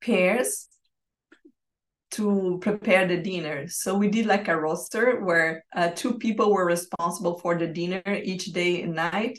pairs 0.00 0.68
to 2.12 2.58
prepare 2.60 3.08
the 3.08 3.16
dinner. 3.16 3.66
So 3.66 3.96
we 3.96 4.08
did 4.08 4.26
like 4.26 4.46
a 4.48 4.56
roster 4.56 5.20
where 5.24 5.64
uh, 5.74 5.88
two 5.96 6.18
people 6.18 6.52
were 6.52 6.66
responsible 6.66 7.38
for 7.40 7.58
the 7.58 7.66
dinner 7.66 8.02
each 8.06 8.46
day 8.52 8.82
and 8.82 8.94
night 8.94 9.38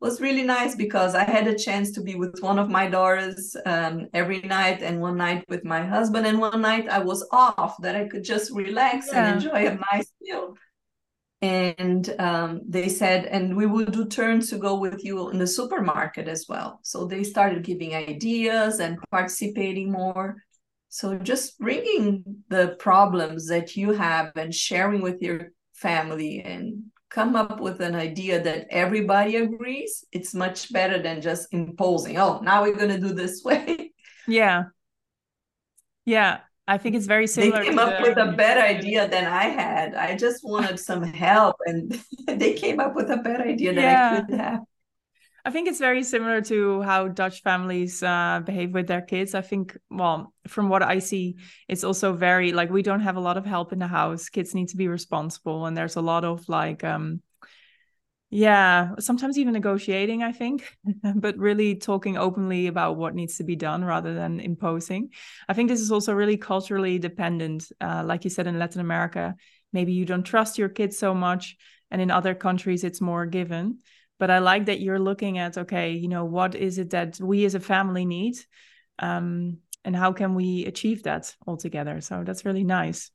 was 0.00 0.20
really 0.20 0.42
nice 0.42 0.74
because 0.74 1.14
I 1.14 1.24
had 1.24 1.46
a 1.46 1.58
chance 1.58 1.90
to 1.92 2.02
be 2.02 2.14
with 2.14 2.40
one 2.40 2.58
of 2.58 2.70
my 2.70 2.88
daughters 2.88 3.54
um, 3.66 4.06
every 4.14 4.40
night, 4.40 4.82
and 4.82 5.00
one 5.00 5.16
night 5.16 5.44
with 5.48 5.64
my 5.64 5.82
husband, 5.82 6.26
and 6.26 6.38
one 6.38 6.62
night 6.62 6.88
I 6.88 7.00
was 7.00 7.26
off 7.30 7.76
that 7.82 7.96
I 7.96 8.08
could 8.08 8.24
just 8.24 8.50
relax 8.52 9.08
yeah. 9.12 9.32
and 9.32 9.36
enjoy 9.36 9.66
a 9.66 9.78
nice 9.92 10.10
meal. 10.20 10.54
And 11.42 12.14
um, 12.18 12.60
they 12.68 12.88
said, 12.88 13.24
and 13.26 13.56
we 13.56 13.66
will 13.66 13.86
do 13.86 14.04
turns 14.06 14.50
to 14.50 14.58
go 14.58 14.78
with 14.78 15.02
you 15.04 15.30
in 15.30 15.38
the 15.38 15.46
supermarket 15.46 16.28
as 16.28 16.46
well. 16.48 16.80
So 16.82 17.06
they 17.06 17.22
started 17.22 17.64
giving 17.64 17.94
ideas 17.94 18.78
and 18.78 18.98
participating 19.10 19.90
more. 19.90 20.36
So 20.90 21.16
just 21.16 21.58
bringing 21.58 22.24
the 22.48 22.76
problems 22.78 23.46
that 23.48 23.74
you 23.76 23.92
have 23.92 24.32
and 24.36 24.54
sharing 24.54 25.00
with 25.00 25.22
your 25.22 25.52
family 25.72 26.42
and 26.42 26.82
come 27.10 27.36
up 27.36 27.60
with 27.60 27.80
an 27.80 27.94
idea 27.94 28.40
that 28.42 28.66
everybody 28.70 29.36
agrees, 29.36 30.04
it's 30.12 30.32
much 30.32 30.72
better 30.72 31.02
than 31.02 31.20
just 31.20 31.52
imposing, 31.52 32.16
oh, 32.18 32.40
now 32.40 32.62
we're 32.62 32.76
going 32.76 32.88
to 32.88 33.00
do 33.00 33.12
this 33.12 33.42
way. 33.44 33.92
Yeah. 34.26 34.64
Yeah. 36.04 36.38
I 36.68 36.78
think 36.78 36.94
it's 36.94 37.06
very 37.06 37.26
similar. 37.26 37.58
They 37.58 37.70
came 37.70 37.78
up 37.80 38.00
the... 38.00 38.08
with 38.08 38.18
a 38.18 38.32
better 38.32 38.60
idea 38.60 39.08
than 39.08 39.24
I 39.24 39.44
had. 39.44 39.94
I 39.96 40.16
just 40.16 40.44
wanted 40.44 40.78
some 40.78 41.02
help, 41.02 41.56
and 41.66 42.00
they 42.28 42.52
came 42.52 42.78
up 42.78 42.94
with 42.94 43.10
a 43.10 43.16
better 43.16 43.42
idea 43.42 43.74
than 43.74 43.82
yeah. 43.82 44.12
I 44.12 44.20
could 44.20 44.38
have. 44.38 44.60
I 45.44 45.50
think 45.50 45.68
it's 45.68 45.78
very 45.78 46.02
similar 46.02 46.42
to 46.42 46.82
how 46.82 47.08
Dutch 47.08 47.42
families 47.42 48.02
uh, 48.02 48.40
behave 48.44 48.72
with 48.72 48.86
their 48.86 49.00
kids. 49.00 49.34
I 49.34 49.40
think, 49.40 49.76
well, 49.90 50.34
from 50.46 50.68
what 50.68 50.82
I 50.82 50.98
see, 50.98 51.36
it's 51.68 51.84
also 51.84 52.12
very 52.12 52.52
like 52.52 52.70
we 52.70 52.82
don't 52.82 53.00
have 53.00 53.16
a 53.16 53.20
lot 53.20 53.36
of 53.36 53.46
help 53.46 53.72
in 53.72 53.78
the 53.78 53.86
house. 53.86 54.28
Kids 54.28 54.54
need 54.54 54.68
to 54.68 54.76
be 54.76 54.88
responsible, 54.88 55.66
and 55.66 55.76
there's 55.76 55.96
a 55.96 56.02
lot 56.02 56.24
of 56.24 56.46
like, 56.48 56.84
um, 56.84 57.22
yeah, 58.28 58.90
sometimes 58.98 59.38
even 59.38 59.54
negotiating. 59.54 60.22
I 60.22 60.32
think, 60.32 60.76
but 61.14 61.38
really 61.38 61.76
talking 61.76 62.18
openly 62.18 62.66
about 62.66 62.96
what 62.96 63.14
needs 63.14 63.38
to 63.38 63.44
be 63.44 63.56
done 63.56 63.82
rather 63.82 64.12
than 64.12 64.40
imposing. 64.40 65.10
I 65.48 65.54
think 65.54 65.70
this 65.70 65.80
is 65.80 65.90
also 65.90 66.12
really 66.12 66.36
culturally 66.36 66.98
dependent. 66.98 67.72
Uh, 67.80 68.02
like 68.04 68.24
you 68.24 68.30
said 68.30 68.46
in 68.46 68.58
Latin 68.58 68.82
America, 68.82 69.34
maybe 69.72 69.92
you 69.92 70.04
don't 70.04 70.22
trust 70.22 70.58
your 70.58 70.68
kids 70.68 70.98
so 70.98 71.14
much, 71.14 71.56
and 71.90 72.02
in 72.02 72.10
other 72.10 72.34
countries, 72.34 72.84
it's 72.84 73.00
more 73.00 73.24
given 73.24 73.78
but 74.20 74.30
i 74.30 74.38
like 74.38 74.66
that 74.66 74.80
you're 74.80 75.00
looking 75.00 75.38
at 75.38 75.58
okay 75.58 75.90
you 75.92 76.06
know 76.06 76.24
what 76.24 76.54
is 76.54 76.78
it 76.78 76.90
that 76.90 77.18
we 77.20 77.44
as 77.44 77.56
a 77.56 77.60
family 77.60 78.04
need 78.04 78.36
um, 79.00 79.58
and 79.84 79.96
how 79.96 80.12
can 80.12 80.34
we 80.34 80.66
achieve 80.66 81.02
that 81.02 81.34
all 81.46 81.56
together 81.56 82.00
so 82.00 82.22
that's 82.24 82.44
really 82.44 82.64
nice. 82.64 83.10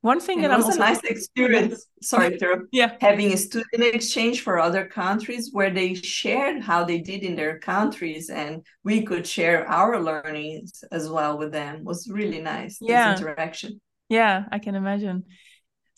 One 0.00 0.18
thing 0.18 0.40
that 0.42 0.50
was 0.56 0.64
I'm 0.64 0.72
also... 0.72 0.82
a 0.82 0.86
nice 0.86 1.04
experience. 1.04 1.86
Sorry 2.02 2.36
Tara, 2.36 2.62
yeah. 2.72 2.96
Having 3.00 3.34
a 3.34 3.36
student 3.36 3.94
exchange 3.94 4.40
for 4.40 4.58
other 4.58 4.84
countries 4.84 5.50
where 5.52 5.70
they 5.70 5.94
shared 5.94 6.60
how 6.60 6.82
they 6.82 6.98
did 6.98 7.22
in 7.22 7.36
their 7.36 7.60
countries 7.60 8.28
and 8.28 8.66
we 8.82 9.02
could 9.02 9.24
share 9.24 9.64
our 9.68 10.02
learnings 10.02 10.82
as 10.90 11.08
well 11.08 11.38
with 11.38 11.52
them 11.52 11.76
it 11.76 11.84
was 11.84 12.08
really 12.08 12.40
nice 12.40 12.78
yeah. 12.80 13.16
interaction. 13.16 13.80
Yeah 14.08 14.44
i 14.50 14.58
can 14.58 14.74
imagine 14.74 15.24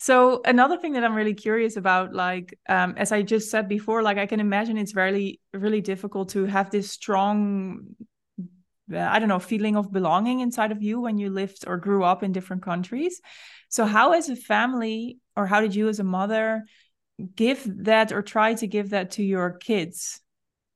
so 0.05 0.41
another 0.45 0.77
thing 0.77 0.93
that 0.93 1.03
I'm 1.03 1.15
really 1.15 1.33
curious 1.33 1.77
about, 1.77 2.13
like 2.13 2.59
um, 2.69 2.93
as 2.95 3.11
I 3.11 3.23
just 3.23 3.49
said 3.49 3.67
before, 3.67 4.03
like 4.03 4.19
I 4.19 4.27
can 4.27 4.39
imagine 4.39 4.77
it's 4.77 4.95
really 4.95 5.39
really 5.51 5.81
difficult 5.81 6.29
to 6.29 6.45
have 6.45 6.69
this 6.69 6.91
strong, 6.91 7.95
uh, 8.93 8.99
I 8.99 9.17
don't 9.17 9.29
know, 9.29 9.39
feeling 9.39 9.75
of 9.75 9.91
belonging 9.91 10.41
inside 10.41 10.71
of 10.71 10.83
you 10.83 11.01
when 11.01 11.17
you 11.17 11.31
lived 11.31 11.63
or 11.65 11.77
grew 11.77 12.03
up 12.03 12.21
in 12.21 12.31
different 12.33 12.61
countries. 12.61 13.19
So 13.69 13.85
how, 13.85 14.11
as 14.11 14.29
a 14.29 14.35
family, 14.35 15.17
or 15.35 15.47
how 15.47 15.59
did 15.61 15.73
you 15.73 15.89
as 15.89 15.99
a 15.99 16.03
mother 16.03 16.65
give 17.35 17.61
that 17.85 18.11
or 18.11 18.21
try 18.21 18.53
to 18.55 18.67
give 18.67 18.91
that 18.91 19.11
to 19.11 19.23
your 19.23 19.57
kids? 19.57 20.21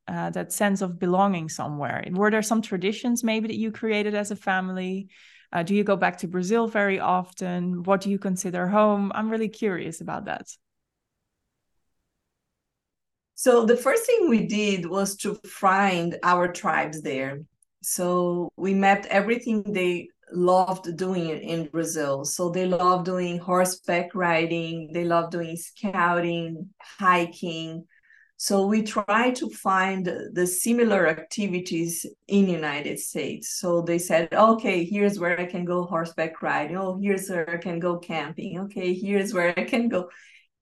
uh, 0.10 0.32
that 0.32 0.52
sense 0.52 0.82
of 0.82 0.98
belonging 1.00 1.50
somewhere? 1.50 2.04
Were 2.12 2.32
there 2.32 2.42
some 2.42 2.64
traditions 2.64 3.24
maybe 3.24 3.48
that 3.48 3.58
you 3.58 3.72
created 3.72 4.16
as 4.16 4.32
a 4.32 4.36
family? 4.36 5.10
Uh, 5.52 5.64
do 5.64 5.74
you 5.74 5.84
go 5.84 5.96
back 5.96 6.18
to 6.20 6.28
Brazil 6.28 6.68
very 6.68 7.00
often? 7.00 7.84
What 7.84 8.02
do 8.02 8.10
you 8.10 8.20
consider 8.20 8.68
home? 8.68 9.12
I'm 9.16 9.30
really 9.30 9.50
curious 9.50 10.02
about 10.02 10.26
that. 10.26 10.48
So 13.36 13.66
the 13.66 13.78
first 13.78 14.06
thing 14.06 14.30
we 14.30 14.46
did 14.46 14.86
was 14.86 15.16
to 15.18 15.36
find 15.46 16.18
our 16.24 16.52
tribes 16.52 17.02
there. 17.02 17.42
So 17.82 18.52
we 18.58 18.74
mapped 18.74 19.06
everything 19.06 19.64
they 19.64 20.10
loved 20.32 20.98
doing 20.98 21.30
in 21.30 21.68
Brazil. 21.68 22.26
So 22.26 22.50
they 22.50 22.68
love 22.68 23.06
doing 23.06 23.40
horseback 23.40 24.14
riding, 24.14 24.92
they 24.94 25.06
love 25.06 25.32
doing 25.32 25.56
scouting, 25.56 26.70
hiking. 26.82 27.86
So 28.42 28.68
we 28.68 28.84
try 28.84 29.32
to 29.32 29.50
find 29.50 30.06
the 30.06 30.48
similar 30.48 31.10
activities 31.10 32.06
in 32.30 32.48
United 32.48 32.98
States. 32.98 33.60
So 33.60 33.82
they 33.82 34.00
said, 34.00 34.34
okay, 34.34 34.86
here's 34.86 35.20
where 35.20 35.38
I 35.38 35.46
can 35.46 35.66
go 35.66 35.84
horseback 35.84 36.42
riding. 36.42 36.78
Oh, 36.78 36.98
here's 36.98 37.30
where 37.30 37.50
I 37.50 37.58
can 37.58 37.80
go 37.80 37.98
camping. 38.00 38.58
Okay, 38.62 38.94
here's 38.94 39.34
where 39.34 39.54
I 39.58 39.66
can 39.66 39.90
go. 39.90 40.10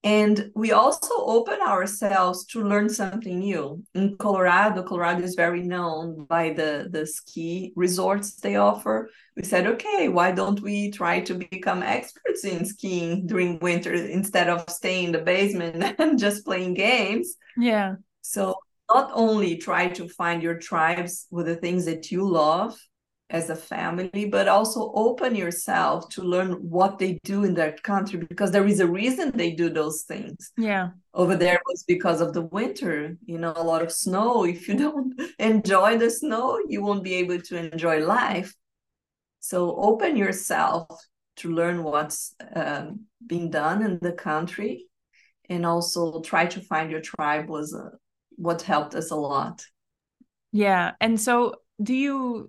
And 0.04 0.52
we 0.56 0.72
also 0.72 1.10
open 1.18 1.60
ourselves 1.62 2.46
to 2.48 2.64
learn 2.64 2.88
something 2.88 3.40
new. 3.40 3.84
In 3.96 4.16
Colorado, 4.18 4.84
Colorado 4.84 5.24
is 5.24 5.36
very 5.36 5.64
known 5.64 6.26
by 6.26 6.54
the, 6.54 6.88
the 6.90 7.06
ski 7.06 7.74
resorts 7.76 8.36
they 8.36 8.56
offer. 8.56 9.10
We 9.36 9.44
said, 9.44 9.66
okay, 9.68 10.08
why 10.08 10.32
don't 10.32 10.62
we 10.62 10.92
try 10.92 11.20
to 11.22 11.34
become 11.34 11.84
experts 11.84 12.46
in 12.46 12.64
skiing 12.66 13.26
during 13.26 13.60
winter 13.60 13.94
instead 13.94 14.50
of 14.50 14.70
staying 14.70 15.06
in 15.08 15.12
the 15.14 15.20
basement 15.20 15.96
and 16.00 16.20
just 16.20 16.46
playing 16.46 16.76
games? 16.76 17.36
Yeah. 17.58 17.96
So 18.22 18.56
not 18.90 19.12
only 19.14 19.58
try 19.58 19.90
to 19.90 20.08
find 20.08 20.42
your 20.42 20.60
tribes 20.60 21.28
with 21.32 21.48
the 21.48 21.56
things 21.56 21.86
that 21.86 22.12
you 22.12 22.28
love, 22.28 22.80
as 23.30 23.50
a 23.50 23.56
family, 23.56 24.26
but 24.32 24.48
also 24.48 24.92
open 24.94 25.36
yourself 25.36 26.08
to 26.10 26.24
learn 26.24 26.54
what 26.54 26.98
they 26.98 27.20
do 27.24 27.44
in 27.44 27.54
that 27.56 27.84
country 27.84 28.20
because 28.20 28.52
there 28.52 28.66
is 28.66 28.80
a 28.80 28.88
reason 28.88 29.32
they 29.32 29.52
do 29.52 29.70
those 29.70 30.04
things. 30.04 30.52
Yeah. 30.58 30.92
Over 31.14 31.36
there 31.36 31.60
was 31.66 31.84
because 31.84 32.22
of 32.22 32.34
the 32.34 32.44
winter, 32.44 33.18
you 33.26 33.38
know, 33.38 33.54
a 33.56 33.64
lot 33.64 33.82
of 33.82 33.92
snow. 33.92 34.44
If 34.58 34.68
you 34.68 34.76
don't 34.76 35.20
enjoy 35.40 35.98
the 35.98 36.10
snow, 36.10 36.60
you 36.68 36.82
won't 36.82 37.04
be 37.04 37.16
able 37.16 37.42
to 37.42 37.72
enjoy 37.72 38.06
life. 38.06 38.54
So 39.40 39.76
open 39.76 40.16
yourself 40.16 40.88
to 41.38 41.52
learn 41.52 41.84
what's 41.84 42.34
um, 42.56 43.06
being 43.26 43.50
done 43.50 43.84
in 43.84 44.00
the 44.02 44.14
country 44.14 44.88
and 45.50 45.66
also 45.66 46.22
try 46.22 46.46
to 46.46 46.62
find 46.62 46.92
your 46.92 47.02
tribe 47.02 47.50
was 47.50 47.74
uh, 47.74 47.90
what 48.36 48.62
helped 48.62 48.96
us 48.96 49.12
a 49.12 49.16
lot. 49.16 49.66
Yeah. 50.52 50.94
And 51.02 51.20
so 51.20 51.56
do 51.82 51.94
you 51.94 52.48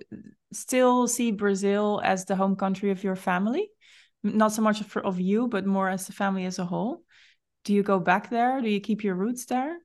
still 0.53 1.09
see 1.09 1.33
Brazil 1.33 2.01
as 2.05 2.25
the 2.25 2.37
home 2.37 2.57
country 2.57 2.91
of 2.91 3.05
your 3.05 3.17
family? 3.17 3.71
Not 4.23 4.53
so 4.53 4.63
much 4.63 4.83
for, 4.83 5.05
of 5.05 5.21
you, 5.21 5.49
but 5.49 5.67
more 5.67 5.89
as 5.89 6.07
the 6.07 6.13
family 6.13 6.45
as 6.45 6.59
a 6.59 6.65
whole. 6.65 7.03
Do 7.65 7.75
you 7.75 7.83
go 7.83 7.99
back 7.99 8.31
there? 8.31 8.61
Do 8.61 8.69
you 8.69 8.81
keep 8.81 9.05
your 9.05 9.15
roots 9.15 9.47
there? 9.47 9.79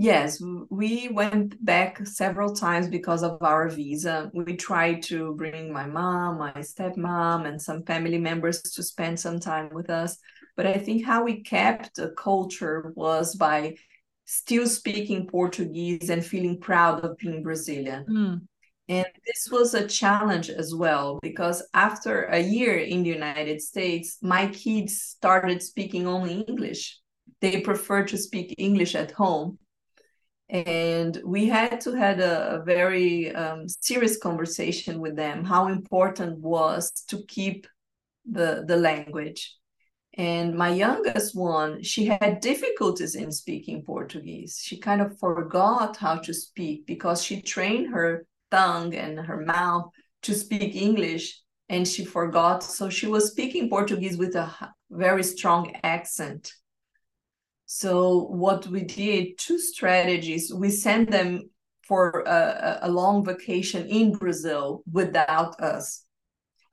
Yes, 0.00 0.40
we 0.70 1.08
went 1.08 1.62
back 1.64 2.06
several 2.06 2.54
times 2.54 2.86
because 2.86 3.24
of 3.24 3.42
our 3.42 3.68
visa. 3.68 4.30
We 4.32 4.56
tried 4.56 5.02
to 5.04 5.34
bring 5.34 5.72
my 5.72 5.86
mom, 5.86 6.38
my 6.38 6.52
stepmom, 6.52 7.48
and 7.48 7.60
some 7.60 7.82
family 7.82 8.18
members 8.18 8.62
to 8.62 8.82
spend 8.84 9.18
some 9.18 9.40
time 9.40 9.70
with 9.72 9.90
us. 9.90 10.16
But 10.56 10.66
I 10.66 10.74
think 10.74 11.04
how 11.04 11.24
we 11.24 11.42
kept 11.42 11.96
the 11.96 12.10
culture 12.10 12.92
was 12.94 13.34
by 13.34 13.74
still 14.24 14.68
speaking 14.68 15.26
Portuguese 15.26 16.10
and 16.10 16.24
feeling 16.24 16.60
proud 16.60 17.04
of 17.04 17.18
being 17.18 17.42
Brazilian. 17.42 18.06
Mm. 18.08 18.40
And 18.88 19.06
this 19.26 19.50
was 19.50 19.74
a 19.74 19.86
challenge 19.86 20.48
as 20.48 20.74
well, 20.74 21.18
because 21.20 21.62
after 21.74 22.24
a 22.24 22.38
year 22.38 22.78
in 22.78 23.02
the 23.02 23.10
United 23.10 23.60
States, 23.60 24.16
my 24.22 24.46
kids 24.46 25.02
started 25.02 25.62
speaking 25.62 26.06
only 26.06 26.40
English. 26.40 26.98
They 27.40 27.60
prefer 27.60 28.04
to 28.04 28.16
speak 28.16 28.54
English 28.56 28.94
at 28.94 29.10
home. 29.10 29.58
And 30.48 31.20
we 31.26 31.46
had 31.46 31.82
to 31.82 31.92
had 31.92 32.20
a, 32.20 32.56
a 32.56 32.64
very 32.64 33.34
um, 33.34 33.68
serious 33.68 34.16
conversation 34.16 35.00
with 35.00 35.14
them, 35.14 35.44
how 35.44 35.68
important 35.68 36.38
was 36.38 36.90
to 37.08 37.22
keep 37.28 37.66
the, 38.24 38.64
the 38.66 38.76
language. 38.76 39.54
And 40.14 40.54
my 40.54 40.70
youngest 40.70 41.36
one, 41.36 41.82
she 41.82 42.06
had 42.06 42.40
difficulties 42.40 43.14
in 43.14 43.30
speaking 43.30 43.82
Portuguese. 43.82 44.58
She 44.64 44.78
kind 44.78 45.02
of 45.02 45.18
forgot 45.18 45.98
how 45.98 46.16
to 46.16 46.32
speak 46.32 46.86
because 46.86 47.22
she 47.22 47.42
trained 47.42 47.92
her 47.92 48.24
tongue 48.50 48.94
and 48.94 49.18
her 49.18 49.44
mouth 49.44 49.90
to 50.22 50.34
speak 50.34 50.74
English 50.74 51.40
and 51.68 51.86
she 51.86 52.04
forgot. 52.04 52.62
So 52.62 52.88
she 52.88 53.06
was 53.06 53.30
speaking 53.30 53.68
Portuguese 53.68 54.16
with 54.16 54.34
a 54.34 54.50
very 54.90 55.22
strong 55.22 55.76
accent. 55.82 56.52
So 57.66 58.24
what 58.24 58.66
we 58.66 58.84
did, 58.84 59.38
two 59.38 59.58
strategies. 59.58 60.52
We 60.52 60.70
sent 60.70 61.10
them 61.10 61.50
for 61.82 62.22
a, 62.26 62.78
a 62.82 62.90
long 62.90 63.24
vacation 63.24 63.86
in 63.86 64.12
Brazil 64.12 64.82
without 64.90 65.60
us. 65.60 66.04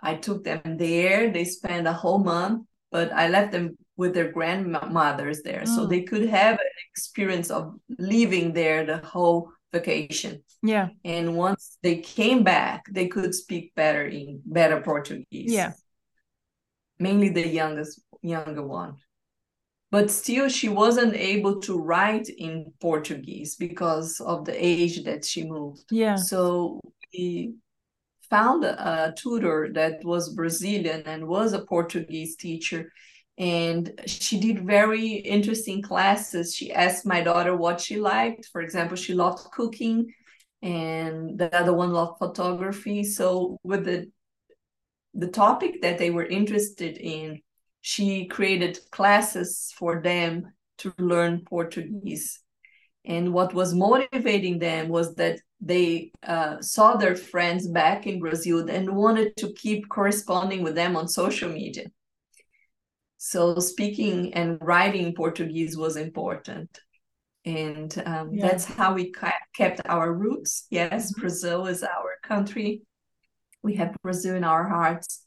I 0.02 0.16
took 0.16 0.44
them 0.44 0.78
there. 0.78 1.32
They 1.32 1.46
spent 1.46 1.88
a 1.88 1.94
whole 1.94 2.20
month, 2.20 2.68
but 2.92 3.12
I 3.12 3.28
left 3.30 3.52
them 3.52 3.78
with 3.98 4.14
their 4.14 4.32
grandmothers 4.32 5.42
there, 5.42 5.62
mm. 5.62 5.68
so 5.68 5.86
they 5.86 6.02
could 6.02 6.28
have 6.28 6.56
an 6.56 6.76
experience 6.92 7.50
of 7.50 7.76
living 7.98 8.52
there 8.52 8.86
the 8.86 8.98
whole 8.98 9.50
vacation. 9.80 10.44
Yeah. 10.64 10.88
And 11.04 11.36
once 11.36 11.78
they 11.84 11.98
came 11.98 12.44
back, 12.44 12.86
they 12.92 13.08
could 13.08 13.34
speak 13.34 13.74
better 13.76 14.06
in 14.06 14.42
better 14.46 14.82
Portuguese. 14.82 15.54
Yeah. 15.60 15.74
Mainly 17.00 17.30
the 17.30 17.48
youngest 17.48 18.02
younger 18.22 18.64
one. 18.64 18.96
But 19.92 20.12
still 20.12 20.50
she 20.50 20.70
wasn't 20.70 21.14
able 21.14 21.62
to 21.62 21.78
write 21.78 22.28
in 22.30 22.74
Portuguese 22.82 23.56
because 23.56 24.20
of 24.20 24.46
the 24.46 24.56
age 24.72 25.04
that 25.04 25.24
she 25.24 25.42
moved. 25.44 25.86
Yeah. 25.92 26.16
So 26.16 26.82
we 27.14 27.56
found 28.30 28.64
a, 28.66 28.74
a 29.10 29.14
tutor 29.14 29.70
that 29.74 30.04
was 30.04 30.34
Brazilian 30.34 31.04
and 31.06 31.28
was 31.28 31.54
a 31.54 31.66
Portuguese 31.66 32.36
teacher 32.36 32.92
and 33.38 33.92
she 34.06 34.40
did 34.40 34.66
very 34.66 35.08
interesting 35.08 35.82
classes. 35.82 36.56
She 36.56 36.72
asked 36.72 37.06
my 37.06 37.22
daughter 37.22 37.56
what 37.56 37.82
she 37.82 37.98
liked. 37.98 38.48
For 38.52 38.62
example 38.62 38.96
she 38.96 39.14
loved 39.14 39.52
cooking 39.52 40.14
and 40.62 41.38
the 41.38 41.54
other 41.54 41.74
one 41.74 41.92
loved 41.92 42.18
photography. 42.18 43.04
So 43.04 43.58
with 43.64 43.86
the 43.86 44.10
the 45.14 45.28
topic 45.28 45.82
that 45.82 45.98
they 45.98 46.12
were 46.12 46.26
interested 46.26 46.98
in 46.98 47.42
she 47.82 48.26
created 48.26 48.80
classes 48.92 49.74
for 49.78 50.02
them 50.02 50.54
to 50.78 50.94
learn 50.98 51.46
portuguese. 51.46 52.40
And 53.06 53.34
what 53.34 53.54
was 53.54 53.74
motivating 53.74 54.60
them 54.60 54.90
was 54.90 55.14
that 55.16 55.40
they 55.62 56.12
uh, 56.24 56.60
saw 56.62 56.98
their 56.98 57.16
friends 57.16 57.66
back 57.68 58.08
in 58.08 58.20
brazil 58.20 58.70
and 58.70 58.94
wanted 58.94 59.38
to 59.38 59.54
keep 59.54 59.88
corresponding 59.88 60.64
with 60.64 60.76
them 60.76 60.98
on 60.98 61.08
social 61.08 61.48
media 61.48 61.86
so 63.26 63.58
speaking 63.58 64.36
and 64.36 64.60
writing 64.62 65.16
Portuguese 65.16 65.76
was 65.76 65.98
important. 65.98 66.80
And 67.44 67.92
um, 68.06 68.30
yeah. 68.32 68.48
that's 68.48 68.66
how 68.66 68.94
we 68.94 69.12
kept 69.56 69.82
our 69.86 70.14
roots. 70.14 70.68
Yes, 70.70 71.12
mm-hmm. 71.12 71.22
Brazil 71.22 71.66
is 71.66 71.82
our 71.82 72.18
country. 72.22 72.84
We 73.64 73.78
have 73.78 73.98
Brazil 74.04 74.36
in 74.36 74.44
our 74.44 74.70
hearts. 74.70 75.24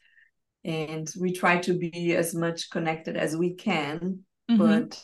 And 0.65 1.13
we 1.19 1.33
try 1.33 1.59
to 1.59 1.75
be 1.75 2.15
as 2.15 2.37
much 2.37 2.71
connected 2.71 3.17
as 3.17 3.37
we 3.37 3.55
can. 3.55 4.21
Mm-hmm. 4.49 4.59
But 4.59 5.03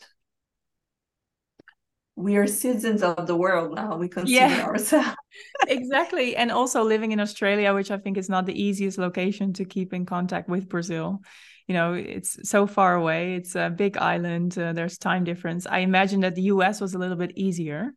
we 2.17 2.37
are 2.37 2.47
citizens 2.47 3.03
of 3.03 3.27
the 3.27 3.37
world 3.37 3.75
now 3.75 3.97
we 3.97 4.09
consider 4.09 4.55
yeah. 4.55 4.63
ourselves. 4.65 5.17
Exactly 5.67 6.37
and 6.37 6.53
also 6.53 6.85
living 6.85 7.11
in 7.11 7.19
australia 7.19 7.75
which 7.75 7.91
i 7.91 7.99
think 7.99 8.17
is 8.17 8.29
not 8.29 8.47
the 8.47 8.63
easiest 8.63 8.99
location 8.99 9.53
to 9.55 9.65
keep 9.65 9.93
in 9.93 10.07
contact 10.07 10.49
with 10.49 10.69
brazil. 10.69 11.21
You 11.67 11.75
know 11.75 11.95
it's 11.95 12.49
so 12.49 12.67
far 12.67 12.95
away 12.95 13.37
it's 13.37 13.57
a 13.57 13.71
big 13.71 13.97
island 13.97 14.57
uh, 14.59 14.75
there's 14.75 14.99
time 14.99 15.25
difference. 15.25 15.67
I 15.67 15.79
imagine 15.79 16.21
that 16.21 16.35
the 16.35 16.43
us 16.43 16.81
was 16.81 16.95
a 16.95 16.99
little 16.99 17.17
bit 17.17 17.33
easier 17.37 17.95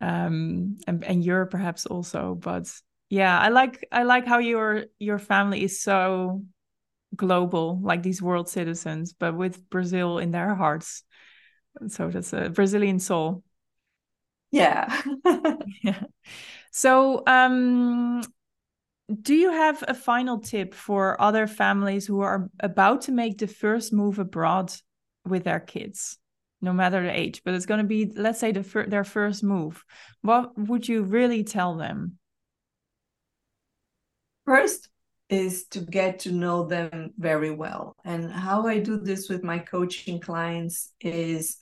um 0.00 0.76
and, 0.86 1.04
and 1.04 1.24
europe 1.24 1.50
perhaps 1.50 1.86
also 1.86 2.34
but 2.34 2.70
yeah 3.08 3.38
i 3.38 3.48
like 3.48 3.86
i 3.92 4.02
like 4.02 4.26
how 4.26 4.38
your 4.38 4.84
your 4.98 5.18
family 5.18 5.62
is 5.62 5.80
so 5.80 6.42
global 7.14 7.78
like 7.82 8.02
these 8.02 8.20
world 8.20 8.48
citizens 8.48 9.14
but 9.14 9.34
with 9.34 9.70
brazil 9.70 10.18
in 10.18 10.32
their 10.32 10.54
hearts 10.54 11.02
so 11.88 12.08
that's 12.08 12.32
a 12.32 12.50
brazilian 12.50 12.98
soul 12.98 13.42
yeah 14.50 15.02
yeah 15.82 16.02
so 16.70 17.22
um 17.26 18.22
do 19.22 19.34
you 19.34 19.52
have 19.52 19.84
a 19.86 19.94
final 19.94 20.38
tip 20.38 20.74
for 20.74 21.20
other 21.20 21.46
families 21.46 22.06
who 22.06 22.20
are 22.20 22.50
about 22.60 23.02
to 23.02 23.12
make 23.12 23.38
the 23.38 23.46
first 23.46 23.92
move 23.92 24.18
abroad 24.18 24.72
with 25.24 25.44
their 25.44 25.60
kids? 25.60 26.18
no 26.60 26.72
matter 26.72 27.02
the 27.02 27.18
age, 27.18 27.42
but 27.44 27.54
it's 27.54 27.66
going 27.66 27.78
to 27.78 27.86
be, 27.86 28.12
let's 28.16 28.40
say, 28.40 28.52
the 28.52 28.62
fir- 28.62 28.86
their 28.86 29.04
first 29.04 29.42
move. 29.42 29.84
What 30.22 30.56
would 30.58 30.88
you 30.88 31.02
really 31.02 31.44
tell 31.44 31.76
them? 31.76 32.18
First 34.44 34.88
is 35.28 35.66
to 35.68 35.80
get 35.80 36.20
to 36.20 36.32
know 36.32 36.66
them 36.66 37.12
very 37.18 37.50
well. 37.50 37.96
And 38.04 38.30
how 38.30 38.66
I 38.66 38.78
do 38.78 38.98
this 38.98 39.28
with 39.28 39.42
my 39.42 39.58
coaching 39.58 40.20
clients 40.20 40.92
is 41.00 41.58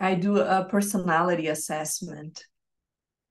I 0.00 0.14
do 0.14 0.38
a 0.38 0.66
personality 0.68 1.48
assessment 1.48 2.44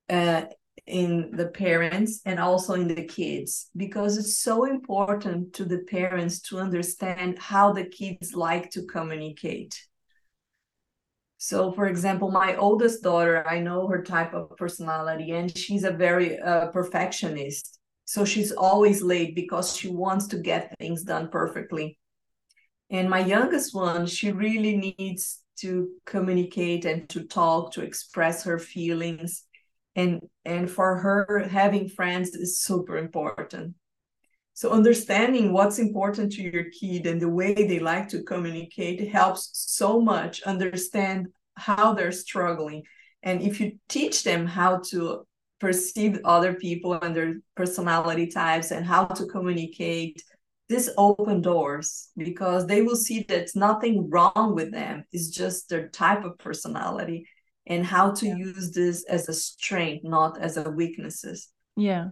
uh, 0.09 0.43
in 0.85 1.31
the 1.31 1.47
parents 1.47 2.21
and 2.25 2.39
also 2.39 2.73
in 2.73 2.87
the 2.87 3.03
kids 3.03 3.69
because 3.75 4.17
it's 4.17 4.39
so 4.39 4.65
important 4.65 5.53
to 5.53 5.65
the 5.65 5.79
parents 5.79 6.39
to 6.41 6.59
understand 6.59 7.39
how 7.39 7.73
the 7.73 7.85
kids 7.85 8.33
like 8.33 8.69
to 8.71 8.85
communicate. 8.85 9.81
So, 11.39 11.71
for 11.71 11.87
example, 11.87 12.31
my 12.31 12.55
oldest 12.55 13.03
daughter, 13.03 13.47
I 13.47 13.59
know 13.59 13.87
her 13.87 14.01
type 14.01 14.33
of 14.33 14.57
personality, 14.57 15.31
and 15.31 15.55
she's 15.55 15.83
a 15.83 15.91
very 15.91 16.39
uh, 16.39 16.67
perfectionist. 16.67 17.79
So 18.05 18.25
she's 18.25 18.51
always 18.51 19.03
late 19.03 19.35
because 19.35 19.75
she 19.75 19.89
wants 19.89 20.27
to 20.27 20.39
get 20.39 20.75
things 20.79 21.03
done 21.03 21.29
perfectly. 21.29 21.99
And 22.89 23.09
my 23.09 23.19
youngest 23.19 23.75
one, 23.75 24.07
she 24.07 24.31
really 24.31 24.95
needs 24.97 25.39
to 25.57 25.89
communicate 26.05 26.85
and 26.85 27.07
to 27.09 27.23
talk, 27.23 27.73
to 27.73 27.81
express 27.81 28.43
her 28.43 28.59
feelings. 28.59 29.43
And, 29.95 30.21
and 30.45 30.69
for 30.69 30.97
her, 30.97 31.47
having 31.49 31.89
friends 31.89 32.29
is 32.35 32.59
super 32.59 32.97
important. 32.97 33.75
So 34.53 34.71
understanding 34.71 35.53
what's 35.53 35.77
important 35.77 36.31
to 36.33 36.41
your 36.41 36.65
kid 36.71 37.05
and 37.05 37.21
the 37.21 37.29
way 37.29 37.53
they 37.53 37.79
like 37.79 38.07
to 38.09 38.23
communicate 38.23 39.11
helps 39.11 39.51
so 39.53 40.01
much 40.01 40.41
understand 40.43 41.27
how 41.55 41.93
they're 41.93 42.11
struggling. 42.11 42.83
And 43.21 43.41
if 43.41 43.59
you 43.59 43.73
teach 43.87 44.23
them 44.23 44.47
how 44.47 44.81
to 44.89 45.27
perceive 45.59 46.19
other 46.23 46.53
people 46.53 46.93
and 46.93 47.15
their 47.15 47.35
personality 47.55 48.27
types 48.27 48.71
and 48.71 48.85
how 48.85 49.05
to 49.05 49.25
communicate 49.25 50.23
this 50.69 50.89
open 50.97 51.41
doors 51.41 52.09
because 52.17 52.67
they 52.67 52.81
will 52.81 52.95
see 52.95 53.23
that 53.29 53.49
nothing 53.55 54.09
wrong 54.09 54.53
with 54.53 54.71
them. 54.71 55.05
It's 55.11 55.29
just 55.29 55.69
their 55.69 55.87
type 55.89 56.25
of 56.25 56.37
personality 56.37 57.27
and 57.65 57.85
how 57.85 58.11
to 58.11 58.25
yeah. 58.25 58.35
use 58.35 58.71
this 58.71 59.05
as 59.05 59.29
a 59.29 59.33
strength 59.33 60.03
not 60.03 60.39
as 60.39 60.57
a 60.57 60.69
weaknesses. 60.69 61.49
Yeah. 61.75 62.09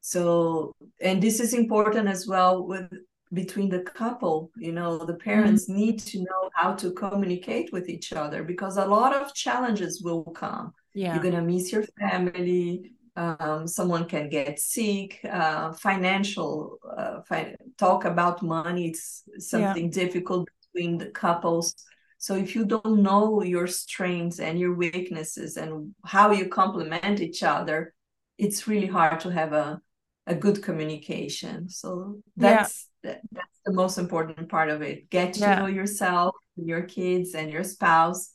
So 0.00 0.74
and 1.00 1.22
this 1.22 1.40
is 1.40 1.54
important 1.54 2.08
as 2.08 2.26
well 2.26 2.66
with 2.66 2.90
between 3.32 3.68
the 3.68 3.80
couple 3.80 4.50
you 4.56 4.72
know 4.72 4.98
the 4.98 5.14
parents 5.14 5.68
mm-hmm. 5.68 5.78
need 5.78 5.98
to 6.00 6.18
know 6.18 6.50
how 6.54 6.74
to 6.74 6.90
communicate 6.92 7.72
with 7.72 7.88
each 7.88 8.12
other 8.12 8.42
because 8.42 8.76
a 8.76 8.84
lot 8.84 9.14
of 9.14 9.34
challenges 9.34 10.02
will 10.02 10.24
come. 10.24 10.72
Yeah. 10.92 11.14
you're 11.14 11.22
gonna 11.22 11.42
miss 11.42 11.70
your 11.70 11.84
family 12.00 12.92
um, 13.16 13.66
someone 13.66 14.06
can 14.06 14.28
get 14.28 14.58
sick 14.58 15.20
uh, 15.30 15.72
financial 15.72 16.78
uh, 16.96 17.20
fi- 17.22 17.56
talk 17.78 18.04
about 18.04 18.42
money 18.42 18.88
it's 18.88 19.24
something 19.38 19.84
yeah. 19.84 20.04
difficult 20.04 20.48
between 20.72 20.98
the 20.98 21.06
couples 21.06 21.74
so 22.18 22.34
if 22.34 22.54
you 22.54 22.64
don't 22.64 23.02
know 23.02 23.42
your 23.42 23.66
strengths 23.66 24.40
and 24.40 24.58
your 24.58 24.74
weaknesses 24.74 25.56
and 25.56 25.94
how 26.04 26.30
you 26.30 26.48
complement 26.48 27.20
each 27.20 27.42
other 27.42 27.94
it's 28.38 28.68
really 28.68 28.86
hard 28.86 29.20
to 29.20 29.30
have 29.30 29.52
a, 29.52 29.80
a 30.26 30.34
good 30.34 30.62
communication 30.62 31.68
so 31.68 32.20
that's 32.36 32.88
yeah. 33.02 33.12
that, 33.12 33.20
that's 33.32 33.58
the 33.64 33.72
most 33.72 33.98
important 33.98 34.48
part 34.48 34.68
of 34.68 34.82
it 34.82 35.10
get 35.10 35.34
to 35.34 35.40
yeah. 35.40 35.56
know 35.56 35.66
yourself 35.66 36.34
your 36.56 36.82
kids 36.82 37.34
and 37.34 37.50
your 37.50 37.64
spouse 37.64 38.34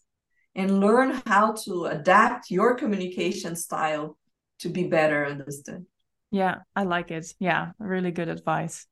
and 0.55 0.79
learn 0.79 1.21
how 1.25 1.51
to 1.51 1.85
adapt 1.85 2.49
your 2.49 2.75
communication 2.75 3.55
style 3.55 4.17
to 4.59 4.69
be 4.69 4.83
better 4.83 5.25
understood. 5.25 5.85
Yeah, 6.31 6.59
I 6.75 6.83
like 6.83 7.11
it. 7.11 7.33
Yeah, 7.39 7.71
really 7.79 8.11
good 8.11 8.29
advice. 8.29 8.87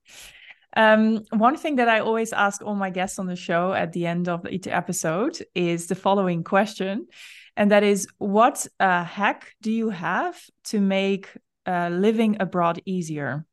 Um, 0.75 1.23
one 1.31 1.57
thing 1.57 1.75
that 1.75 1.89
I 1.89 1.99
always 1.99 2.33
ask 2.33 2.63
all 2.63 2.75
my 2.75 2.89
guests 2.89 3.19
on 3.19 3.27
the 3.27 3.35
show 3.35 3.73
at 3.73 3.91
the 3.91 4.07
end 4.07 4.27
of 4.27 4.47
each 4.47 4.67
episode 4.67 5.37
is 5.53 5.87
the 5.87 5.95
following 5.95 6.43
question. 6.43 7.07
And 7.55 7.69
that 7.71 7.83
is, 7.83 8.07
what 8.17 8.65
uh, 8.79 9.03
hack 9.03 9.53
do 9.61 9.71
you 9.71 9.89
have 9.89 10.41
to 10.65 10.79
make 10.79 11.29
uh, 11.67 11.89
living 11.89 12.37
abroad 12.39 12.81
easier? 12.85 13.45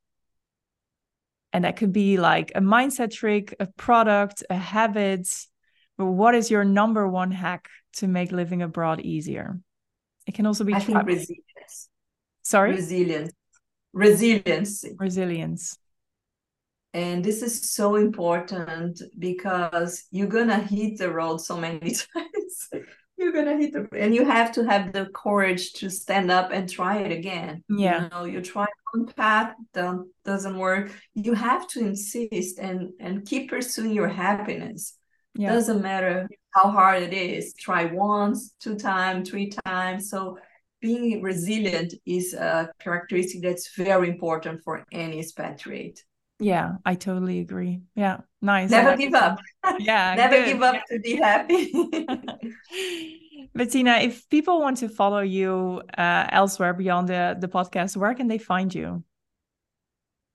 And 1.53 1.65
that 1.65 1.75
could 1.75 1.93
be 1.93 2.17
like 2.17 2.53
a 2.55 2.61
mindset 2.61 3.11
trick, 3.11 3.55
a 3.59 3.67
product, 3.67 4.43
a 4.49 4.55
habit. 4.55 5.27
But 5.97 6.05
what 6.05 6.33
is 6.33 6.49
your 6.49 6.63
number 6.63 7.07
one 7.07 7.31
hack 7.31 7.67
to 7.97 8.07
make 8.07 8.31
living 8.31 8.61
abroad 8.63 9.01
easier? 9.01 9.59
It 10.25 10.33
can 10.33 10.45
also 10.45 10.63
be 10.63 10.73
I 10.73 10.79
think 10.79 11.05
resilience. 11.05 11.89
Sorry? 12.51 12.71
Resilience. 12.71 13.31
Resilience. 13.93 14.83
Resilience. 14.99 15.77
And 16.93 17.23
this 17.23 17.41
is 17.41 17.71
so 17.71 17.95
important 17.95 19.01
because 19.17 20.03
you're 20.11 20.27
gonna 20.27 20.59
hit 20.59 20.97
the 20.97 21.09
road 21.09 21.37
so 21.39 21.55
many 21.55 21.79
times. 22.13 22.69
you're 23.17 23.31
gonna 23.31 23.55
hit 23.55 23.71
the 23.71 23.87
and 23.97 24.13
you 24.13 24.25
have 24.25 24.51
to 24.55 24.65
have 24.65 24.91
the 24.91 25.05
courage 25.15 25.71
to 25.79 25.89
stand 25.89 26.29
up 26.29 26.51
and 26.51 26.69
try 26.69 26.97
it 26.97 27.13
again. 27.13 27.63
Yeah. 27.69 28.03
You 28.03 28.09
know, 28.09 28.23
you 28.25 28.41
try 28.41 28.67
one 28.91 29.05
path, 29.05 29.55
don't 29.73 30.09
doesn't 30.25 30.57
work. 30.57 30.91
You 31.13 31.33
have 31.33 31.69
to 31.69 31.79
insist 31.79 32.59
and 32.59 32.89
and 32.99 33.25
keep 33.25 33.49
pursuing 33.49 33.93
your 33.93 34.09
happiness. 34.09 34.97
Yeah. 35.35 35.53
Doesn't 35.53 35.81
matter 35.81 36.27
how 36.53 36.69
hard 36.69 37.01
it 37.01 37.13
is. 37.13 37.53
Try 37.53 37.85
once, 37.85 38.53
two 38.59 38.75
times, 38.75 39.29
three 39.29 39.49
times. 39.65 40.09
So 40.09 40.37
being 40.81 41.21
resilient 41.21 41.93
is 42.05 42.33
a 42.33 42.71
characteristic 42.79 43.41
that's 43.41 43.75
very 43.75 44.09
important 44.09 44.61
for 44.63 44.85
any 44.91 45.19
expatriate. 45.19 46.03
Yeah, 46.39 46.77
I 46.83 46.95
totally 46.95 47.39
agree. 47.39 47.81
Yeah, 47.95 48.21
nice. 48.41 48.71
Never 48.71 48.97
give 48.97 49.13
up. 49.13 49.39
Yeah, 49.79 50.15
never 50.17 50.37
good. 50.37 50.45
give 50.45 50.63
up 50.63 50.75
to 50.89 50.99
be 50.99 51.15
happy. 51.17 51.71
Betina, 53.55 54.03
if 54.03 54.27
people 54.29 54.59
want 54.59 54.77
to 54.77 54.89
follow 54.89 55.19
you 55.19 55.83
uh, 55.97 56.25
elsewhere 56.29 56.73
beyond 56.73 57.09
the, 57.09 57.37
the 57.39 57.47
podcast, 57.47 57.95
where 57.95 58.15
can 58.15 58.27
they 58.27 58.39
find 58.39 58.73
you? 58.73 59.03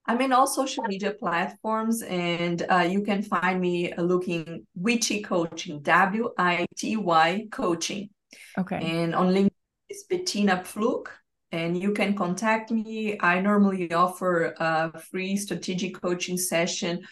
I'm 0.05 0.21
in 0.21 0.31
all 0.31 0.47
social 0.47 0.85
media 0.85 1.11
platforms, 1.11 2.01
and 2.03 2.65
uh, 2.69 2.87
you 2.89 3.01
can 3.01 3.21
find 3.21 3.59
me 3.59 3.93
looking 3.97 4.65
Wity 4.75 5.21
Coaching, 5.21 5.81
W 5.81 6.29
I 6.37 6.65
T 6.77 6.95
Y 6.95 7.47
Coaching. 7.51 8.09
Okay. 8.57 8.77
And 8.77 9.13
on 9.13 9.33
LinkedIn, 9.33 9.49
is 9.89 10.05
Betina 10.09 10.63
Pflug, 10.63 11.07
and 11.51 11.81
you 11.81 11.93
can 11.93 12.15
contact 12.15 12.71
me. 12.71 13.17
I 13.19 13.39
normally 13.39 13.91
offer 13.91 14.53
a 14.57 14.99
free 14.99 15.37
strategic 15.37 16.01
coaching 16.01 16.37
session 16.37 17.05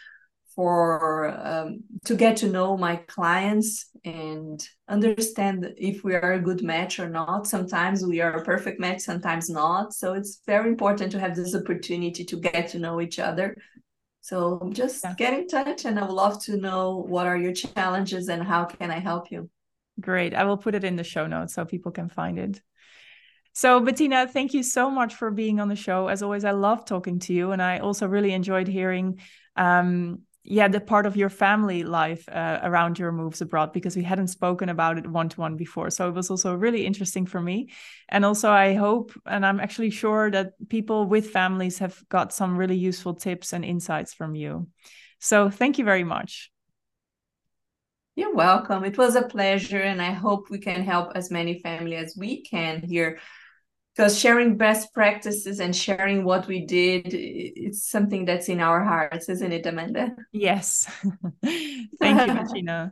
for 0.56 1.38
um, 1.46 1.84
to 2.06 2.16
get 2.16 2.38
to 2.38 2.48
know 2.48 2.78
my 2.78 2.96
clients 3.08 3.90
and 4.06 4.66
understand 4.88 5.74
if 5.78 6.04
we 6.04 6.16
are 6.16 6.34
a 6.34 6.42
good 6.42 6.64
match 6.64 6.98
or 7.00 7.10
not. 7.10 7.46
Sometimes 7.46 8.06
we 8.06 8.22
are 8.22 8.38
a 8.38 8.44
perfect 8.44 8.80
match, 8.80 9.02
sometimes 9.02 9.50
not. 9.50 9.94
So 9.94 10.14
it's 10.14 10.42
very 10.46 10.70
important 10.70 11.12
to 11.12 11.20
have 11.20 11.36
this 11.36 11.56
opportunity 11.56 12.24
to 12.24 12.38
get 12.38 12.70
to 12.70 12.80
know 12.80 13.02
each 13.02 13.20
other. 13.20 13.58
So 14.22 14.70
just 14.74 15.04
yeah. 15.04 15.14
get 15.18 15.34
in 15.34 15.48
touch, 15.48 15.86
and 15.86 16.00
I 16.00 16.04
would 16.04 16.12
love 16.12 16.42
to 16.46 16.58
know 16.58 17.06
what 17.08 17.28
are 17.28 17.38
your 17.38 17.54
challenges 17.54 18.28
and 18.28 18.42
how 18.42 18.66
can 18.66 18.90
I 18.90 19.00
help 19.00 19.32
you. 19.32 19.50
Great. 19.99 20.34
I 20.34 20.43
will 20.43 20.58
put 20.58 20.75
it 20.75 20.84
in 20.84 20.95
the 20.95 21.03
show 21.03 21.27
notes 21.27 21.53
so 21.53 21.65
people 21.65 21.91
can 21.91 22.10
find 22.10 22.38
it. 22.38 22.62
So, 23.53 23.79
Betina, 23.79 24.29
thank 24.29 24.53
you 24.53 24.63
so 24.63 24.91
much 24.91 25.15
for 25.15 25.31
being 25.31 25.62
on 25.62 25.69
the 25.69 25.77
show. 25.77 26.10
As 26.10 26.21
always, 26.21 26.43
I 26.43 26.51
love 26.51 26.84
talking 26.84 27.19
to 27.19 27.34
you, 27.34 27.51
and 27.51 27.62
I 27.62 27.79
also 27.79 28.05
really 28.05 28.34
enjoyed 28.34 28.67
hearing, 28.67 29.21
um, 29.55 30.23
yeah, 30.43 30.67
the 30.67 30.81
part 30.81 31.05
of 31.05 31.15
your 31.15 31.29
family 31.29 31.84
life 31.84 32.27
uh, 32.27 32.60
around 32.63 32.99
your 32.99 33.13
moves 33.13 33.39
abroad 33.39 33.71
because 33.71 33.95
we 33.95 34.03
hadn't 34.03 34.27
spoken 34.27 34.67
about 34.67 34.97
it 34.97 35.08
one 35.08 35.29
to 35.29 35.39
one 35.39 35.55
before. 35.55 35.89
So 35.89 36.10
it 36.10 36.13
was 36.13 36.29
also 36.29 36.53
really 36.53 36.86
interesting 36.86 37.25
for 37.25 37.39
me, 37.39 37.69
and 38.10 38.25
also 38.25 38.51
I 38.51 38.73
hope, 38.73 39.13
and 39.25 39.45
I'm 39.45 39.62
actually 39.62 39.89
sure 39.89 40.29
that 40.31 40.51
people 40.67 41.05
with 41.05 41.29
families 41.29 41.77
have 41.77 42.03
got 42.10 42.34
some 42.34 42.58
really 42.58 42.75
useful 42.75 43.13
tips 43.13 43.53
and 43.53 43.63
insights 43.63 44.13
from 44.13 44.36
you. 44.36 44.67
So, 45.19 45.49
thank 45.49 45.77
you 45.77 45.86
very 45.86 46.03
much. 46.03 46.51
You're 48.16 48.34
welcome. 48.34 48.86
It 48.86 48.98
was 48.98 49.16
a 49.16 49.24
pleasure, 49.24 49.82
and 49.82 50.02
I 50.02 50.12
hope 50.12 50.50
we 50.50 50.60
can 50.60 50.84
help 50.84 51.12
as 51.16 51.30
many 51.30 51.60
families 51.60 52.12
as 52.12 52.18
we 52.18 52.44
can 52.44 52.82
here. 52.82 53.20
Because 53.94 54.18
sharing 54.20 54.58
best 54.58 54.94
practices 54.94 55.60
and 55.60 55.76
sharing 55.76 56.24
what 56.26 56.48
we 56.48 56.66
did, 56.66 57.13
it's 57.13 57.90
something 57.90 58.26
that's 58.26 58.50
in 58.50 58.60
our 58.60 58.84
hearts, 58.84 59.30
isn't 59.30 59.52
it, 59.52 59.66
Amanda? 59.66 60.16
Yes. 60.32 60.86
Thank 62.00 62.26
you, 62.26 62.34
Betina. 62.34 62.92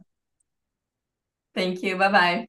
Thank 1.53 1.83
you. 1.83 1.97
Bye 1.97 2.11
bye. 2.11 2.47